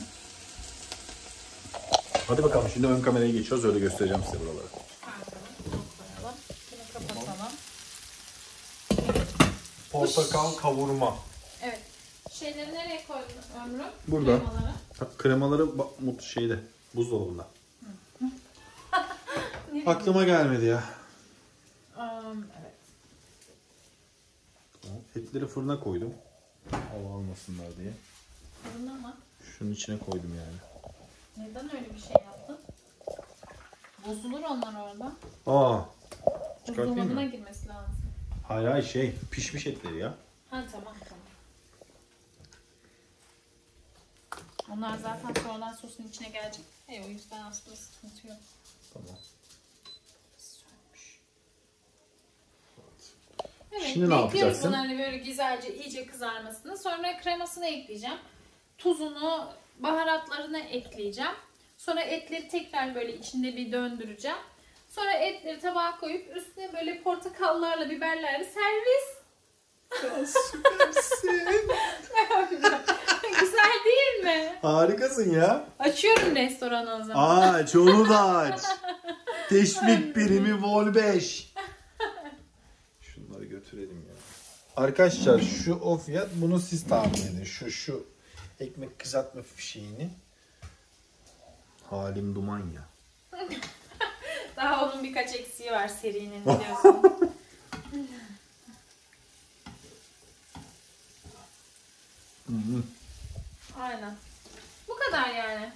Hadi 2.29 2.43
bakalım 2.43 2.69
şimdi 2.75 2.87
ön 2.87 3.03
kameraya 3.03 3.31
geçiyoruz. 3.31 3.65
Öyle 3.65 3.79
göstereceğim 3.79 4.23
size 4.25 4.41
buraları. 4.41 4.67
koyalım. 4.69 6.39
Bunu 6.73 6.93
kapatalım. 6.93 7.53
Portakal 9.93 10.53
kavurma. 10.53 11.17
Evet. 11.63 11.81
Şeyleri 12.33 12.75
nereye 12.75 13.05
koydun 13.07 13.65
Ömrüm? 13.67 13.93
Burada. 14.09 14.39
Kremaları. 14.39 15.17
Kremaları 15.19 15.79
bak 15.79 16.01
mut 16.01 16.23
şeyde 16.23 16.59
buzdolabında. 16.95 17.47
Aklıma 19.87 20.25
gelmedi 20.25 20.65
ya. 20.65 20.85
Um, 21.99 22.47
evet. 22.61 22.75
Etleri 25.35 25.47
fırına 25.49 25.81
koydum. 25.81 26.15
Hava 26.71 27.15
almasınlar 27.15 27.77
diye. 27.77 27.93
Fırında 28.63 28.93
mı? 28.93 29.17
Şunun 29.43 29.73
içine 29.73 29.99
koydum 29.99 30.33
yani. 30.37 30.57
Neden 31.49 31.77
öyle 31.77 31.95
bir 31.95 32.01
şey 32.01 32.13
yaptın? 32.13 32.59
Bozulur 34.07 34.43
onlar 34.43 34.75
orada. 34.83 35.13
Aa. 35.47 35.85
Çıkartayım 36.67 36.91
Buzdolabına 36.91 37.21
mı? 37.21 37.31
girmesi 37.31 37.69
lazım. 37.69 37.95
Hayır 38.49 38.69
hayır 38.69 38.85
şey 38.85 39.15
pişmiş 39.31 39.67
etleri 39.67 39.99
ya. 39.99 40.15
Ha 40.51 40.65
tamam 40.73 40.95
tamam. 41.09 41.25
Onlar 44.71 44.99
zaten 44.99 45.43
sonradan 45.43 45.73
sosun 45.73 46.05
içine 46.05 46.29
gelecek. 46.29 46.65
Hey, 46.87 47.05
o 47.05 47.09
yüzden 47.09 47.43
aslında 47.43 47.77
sıkıntı 47.77 48.29
yok. 48.29 48.39
Tamam. 48.93 49.09
Evet, 53.77 53.87
Şimdi 53.93 54.11
ne 54.11 54.15
yapacaksın? 54.15 54.73
bunları 54.73 54.99
böyle 54.99 55.17
güzelce 55.17 55.75
iyice 55.75 56.07
kızarmasını. 56.07 56.79
Sonra 56.79 57.19
kremasını 57.23 57.67
ekleyeceğim. 57.67 58.19
Tuzunu, 58.79 59.49
baharatlarını 59.79 60.59
ekleyeceğim. 60.59 61.33
Sonra 61.77 62.01
etleri 62.01 62.49
tekrar 62.49 62.95
böyle 62.95 63.19
içinde 63.19 63.57
bir 63.57 63.73
döndüreceğim. 63.73 64.37
Sonra 64.89 65.13
etleri 65.13 65.61
tabağa 65.61 65.97
koyup 66.01 66.37
üstüne 66.37 66.73
böyle 66.73 67.03
portakallarla, 67.03 67.91
biberlerle 67.91 68.45
servis. 68.45 69.25
Güzel 73.41 73.73
değil 73.85 74.25
mi? 74.25 74.53
Harikasın 74.63 75.33
ya. 75.33 75.65
Açıyorum 75.79 76.37
restoranı 76.37 76.95
o 76.95 77.03
zaman. 77.05 77.55
Aç 77.55 77.77
onu 77.77 78.09
da 78.09 78.21
aç. 78.21 78.61
Teşvik 79.49 80.17
birimi 80.17 80.63
vol 80.63 80.95
5. 80.95 81.54
Götürelim 83.65 84.05
ya. 84.09 84.15
Arkadaşlar 84.77 85.41
şu 85.41 85.75
o 85.75 85.99
fiyat 85.99 86.29
bunu 86.35 86.61
siz 86.61 86.87
tahmin 86.87 87.15
edin. 87.15 87.45
Şu 87.45 87.71
şu 87.71 88.07
ekmek 88.61 88.99
kızartma 88.99 89.43
fişeğini. 89.43 90.11
Halim 91.91 92.35
duman 92.35 92.63
ya. 92.75 92.89
Daha 94.57 94.85
onun 94.85 95.05
birkaç 95.05 95.35
eksiği 95.35 95.71
var 95.71 95.89
serinin 95.89 96.41
biliyorsun. 96.47 97.03
Aynen. 103.81 104.17
Bu 104.89 104.97
kadar 104.97 105.35
yani. 105.35 105.73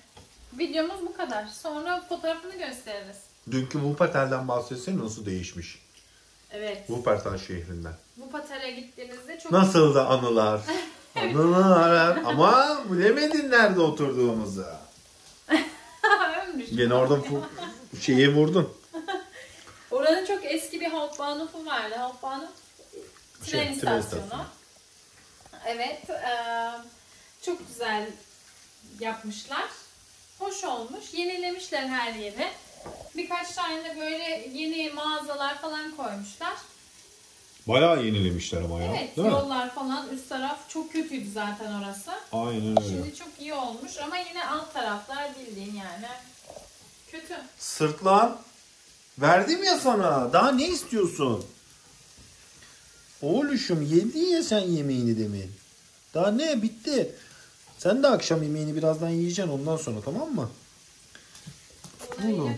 Videomuz 0.59 1.01
bu 1.03 1.17
kadar. 1.17 1.47
Sonra 1.47 2.01
fotoğrafını 2.09 2.59
gösteririz. 2.59 3.17
Dünkü 3.51 3.73
Wuppertal'den 3.73 4.49
bahsetsene 4.49 4.99
nasıl 4.99 5.27
değişmiş. 5.27 5.88
Evet. 6.53 6.79
Wuppertal 6.87 7.39
şehrinden. 7.39 7.93
Bu 8.17 8.31
patara 8.31 8.69
gittiğimizde 8.71 9.39
çok 9.41 9.53
Nasıl 9.53 9.95
da 9.95 10.09
anılar. 10.09 10.61
Anılar. 11.17 12.17
Ama 12.25 12.79
bilemedin 12.91 13.51
nerede 13.51 13.81
oturduğumuzu. 13.81 14.65
Ölmüş. 16.49 16.71
Gene 16.77 16.95
orada 16.95 17.15
fu- 17.15 17.43
şeyi 18.01 18.35
vurdun. 18.35 18.73
Oranın 19.91 20.27
çok 20.27 20.45
eski 20.45 20.81
bir 20.81 20.91
Hauptbahnhof'u 20.91 21.67
vardı. 21.67 21.95
Hauptbahnhof 21.95 22.51
tren 23.43 23.51
Şey, 23.51 23.61
tren 23.61 23.73
istasyonu. 23.73 24.01
istasyonu. 24.25 24.45
Evet. 25.67 26.03
eee, 26.09 26.71
çok 27.43 27.69
güzel 27.69 28.11
yapmışlar. 29.01 29.65
Hoş 30.39 30.65
olmuş. 30.65 31.05
Yenilemişler 31.15 31.87
her 31.87 32.13
yeri. 32.13 32.49
Birkaç 33.17 33.55
tane 33.55 33.85
de 33.85 33.97
böyle 34.01 34.49
yeni 34.55 34.91
mağazalar 34.91 35.59
falan 35.59 35.97
koymuşlar. 35.97 36.55
Bayağı 37.67 38.05
yenilemişler 38.05 38.63
ama 38.63 38.81
ya. 38.83 38.95
Evet, 38.97 39.17
değil 39.17 39.29
mi? 39.29 39.35
yollar 39.35 39.75
falan 39.75 40.09
üst 40.09 40.29
taraf 40.29 40.59
çok 40.69 40.93
kötüydü 40.93 41.31
zaten 41.31 41.73
orası. 41.83 42.11
Aynen 42.33 42.83
öyle. 42.83 42.89
Şimdi 42.89 43.15
çok 43.15 43.29
iyi 43.41 43.55
olmuş 43.55 43.99
ama 43.99 44.17
yine 44.17 44.47
alt 44.47 44.73
taraflar 44.75 45.29
bildiğin 45.39 45.75
yani 45.75 46.07
kötü. 47.11 47.35
Sırtlan. 47.59 48.39
Verdim 49.19 49.65
ya 49.65 49.79
sana. 49.79 50.33
Daha 50.33 50.53
ne 50.53 50.69
istiyorsun? 50.69 51.45
Oğluşum 53.23 53.83
yedin 53.83 54.27
ya 54.27 54.43
sen 54.43 54.61
yemeğini 54.61 55.19
demin. 55.19 55.53
Daha 56.15 56.31
ne 56.31 56.63
bitti. 56.63 57.15
Sen 57.79 58.03
de 58.03 58.09
akşam 58.09 58.43
yemeğini 58.43 58.77
birazdan 58.77 59.09
yiyeceksin 59.09 59.53
ondan 59.53 59.77
sonra 59.77 60.01
tamam 60.05 60.35
mı? 60.35 60.51
Böyle 62.23 62.33
diri 62.37 62.49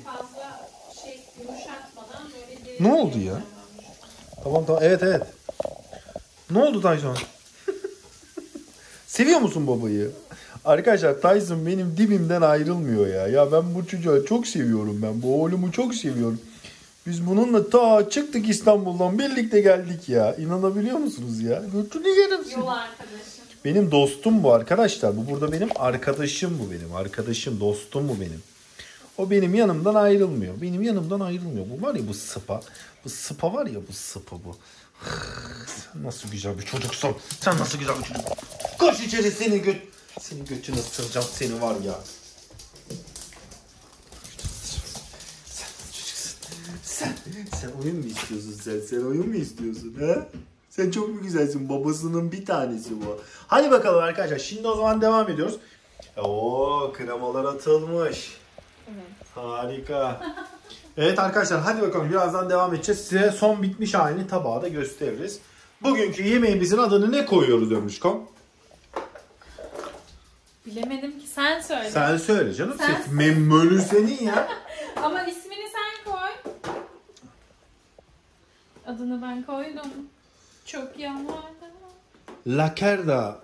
Ne 2.80 2.92
oldu 2.92 3.18
ya? 3.18 3.42
Tamam 4.44 4.66
tamam 4.66 4.82
evet 4.84 5.02
evet. 5.02 5.22
Ne 6.50 6.58
oldu 6.58 6.82
Tyson? 6.82 7.16
Seviyor 9.06 9.40
musun 9.40 9.66
babayı? 9.66 10.10
Arkadaşlar 10.64 11.20
Tyson 11.20 11.66
benim 11.66 11.96
dibimden 11.96 12.42
ayrılmıyor 12.42 13.06
ya. 13.06 13.28
Ya 13.28 13.52
ben 13.52 13.74
bu 13.74 13.86
çocuğu 13.86 14.24
çok 14.28 14.46
seviyorum 14.46 15.00
ben. 15.02 15.22
Bu 15.22 15.42
oğlumu 15.42 15.72
çok 15.72 15.94
seviyorum. 15.94 16.40
Biz 17.06 17.26
bununla 17.26 17.70
ta 17.70 18.10
çıktık 18.10 18.48
İstanbul'dan 18.48 19.18
birlikte 19.18 19.60
geldik 19.60 20.08
ya. 20.08 20.34
İnanabiliyor 20.34 20.98
musunuz 20.98 21.40
ya? 21.40 21.62
Götünü 21.72 22.08
yerim 22.08 22.44
seni. 22.44 22.60
Yol 22.60 22.68
arkadaşım. 22.68 23.40
Benim 23.64 23.90
dostum 23.90 24.42
bu 24.42 24.52
arkadaşlar. 24.52 25.16
Bu 25.16 25.30
burada 25.30 25.52
benim 25.52 25.68
arkadaşım 25.76 26.58
bu 26.58 26.70
benim. 26.70 26.94
Arkadaşım, 26.94 27.60
dostum 27.60 28.08
bu 28.08 28.20
benim. 28.20 28.42
O 29.20 29.30
benim 29.30 29.54
yanımdan 29.54 29.94
ayrılmıyor. 29.94 30.60
Benim 30.60 30.82
yanımdan 30.82 31.20
ayrılmıyor. 31.20 31.66
Bu 31.70 31.86
var 31.86 31.94
ya 31.94 32.08
bu 32.08 32.14
sıpa. 32.14 32.60
Bu 33.04 33.08
sıpa 33.08 33.54
var 33.54 33.66
ya 33.66 33.80
bu 33.88 33.92
sıpa 33.92 34.36
bu. 34.36 34.56
Sen 35.66 36.02
nasıl 36.02 36.30
güzel 36.30 36.58
bir 36.58 36.62
çocuksun. 36.62 37.16
Sen 37.40 37.58
nasıl 37.58 37.78
güzel 37.78 37.98
bir 37.98 38.02
çocuk. 38.04 38.24
Koş 38.78 39.00
içeri 39.00 39.30
seni 39.30 39.62
göt. 39.62 39.76
Senin 40.20 40.44
götünü 40.44 40.76
ısıracağım 40.76 41.26
seni 41.32 41.62
var 41.62 41.76
ya. 41.84 41.94
Sen 45.44 45.66
çocuksun. 45.92 46.38
Sen, 46.82 47.12
sen 47.60 47.70
oyun 47.82 47.96
mu 47.96 48.06
istiyorsun 48.06 48.60
sen? 48.64 48.80
Sen 48.80 49.06
oyun 49.06 49.28
mu 49.28 49.34
istiyorsun 49.34 49.96
ha? 50.00 50.26
Sen 50.70 50.90
çok 50.90 51.08
mu 51.08 51.22
güzelsin? 51.22 51.68
Babasının 51.68 52.32
bir 52.32 52.46
tanesi 52.46 52.90
bu. 52.90 53.20
Hadi 53.46 53.70
bakalım 53.70 54.02
arkadaşlar. 54.02 54.38
Şimdi 54.38 54.68
o 54.68 54.76
zaman 54.76 55.00
devam 55.00 55.30
ediyoruz. 55.30 55.56
Oo 56.16 56.92
kremalar 56.92 57.44
atılmış. 57.44 58.39
Evet. 58.94 59.26
Harika. 59.34 60.20
Evet 60.96 61.18
arkadaşlar 61.18 61.60
hadi 61.60 61.82
bakalım 61.82 62.10
birazdan 62.10 62.50
devam 62.50 62.74
edeceğiz. 62.74 63.00
Size 63.00 63.30
son 63.30 63.62
bitmiş 63.62 63.94
halini 63.94 64.26
tabağa 64.26 64.62
da 64.62 64.68
gösteririz. 64.68 65.40
Bugünkü 65.82 66.22
yemeğimizin 66.22 66.78
adını 66.78 67.12
ne 67.12 67.26
koyuyoruz 67.26 67.72
Ömrüşkom? 67.72 68.28
Bilemedim 70.66 71.20
ki 71.20 71.26
sen 71.26 71.60
söyle. 71.60 71.90
Sen 71.90 72.16
söyle 72.16 72.54
canım. 72.54 72.74
Sen- 72.78 73.02
Sen... 73.04 73.14
Menü 73.14 73.80
senin 73.80 74.24
ya. 74.24 74.48
Ama 75.02 75.22
ismini 75.22 75.68
sen 75.72 76.12
koy. 76.12 76.52
Adını 78.86 79.22
ben 79.22 79.42
koydum. 79.42 79.90
Çok 80.66 80.98
yağmurda. 80.98 81.50
Lakerda. 82.46 83.38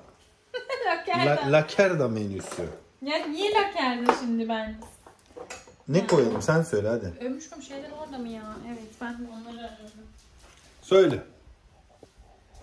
Lakerda. 0.86 1.30
La, 1.46 1.52
Lakerda 1.52 2.08
menüsü. 2.18 2.68
Ya 3.02 3.26
niye 3.26 3.54
lakerda 3.54 4.14
şimdi 4.20 4.48
ben? 4.48 4.76
Ne 5.88 6.06
koyalım 6.06 6.42
sen 6.42 6.62
söyle 6.62 6.88
hadi. 6.88 7.12
Ömüşkom 7.24 7.62
şeyler 7.62 7.90
orada 7.90 8.18
mı 8.18 8.28
ya? 8.28 8.42
Evet 8.68 8.82
ben 9.00 9.12
de 9.18 9.22
onları 9.32 9.58
aradım. 9.66 10.06
Söyle. 10.82 11.22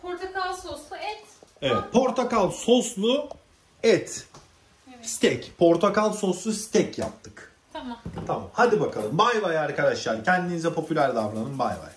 Portakal 0.01 0.53
soslu 0.55 0.95
et. 0.95 1.23
Evet 1.61 1.83
portakal 1.93 2.51
soslu 2.51 3.29
et. 3.83 4.27
Evet. 4.95 5.05
Steak. 5.05 5.57
Portakal 5.57 6.13
soslu 6.13 6.53
steak 6.53 6.97
yaptık. 6.97 7.51
Tamam. 7.73 7.97
Tamam 8.27 8.49
hadi 8.53 8.81
bakalım. 8.81 9.17
Bay 9.17 9.41
bay 9.43 9.57
arkadaşlar. 9.57 10.23
Kendinize 10.25 10.73
popüler 10.73 11.15
davranın. 11.15 11.59
Bay 11.59 11.75
bay. 11.75 11.91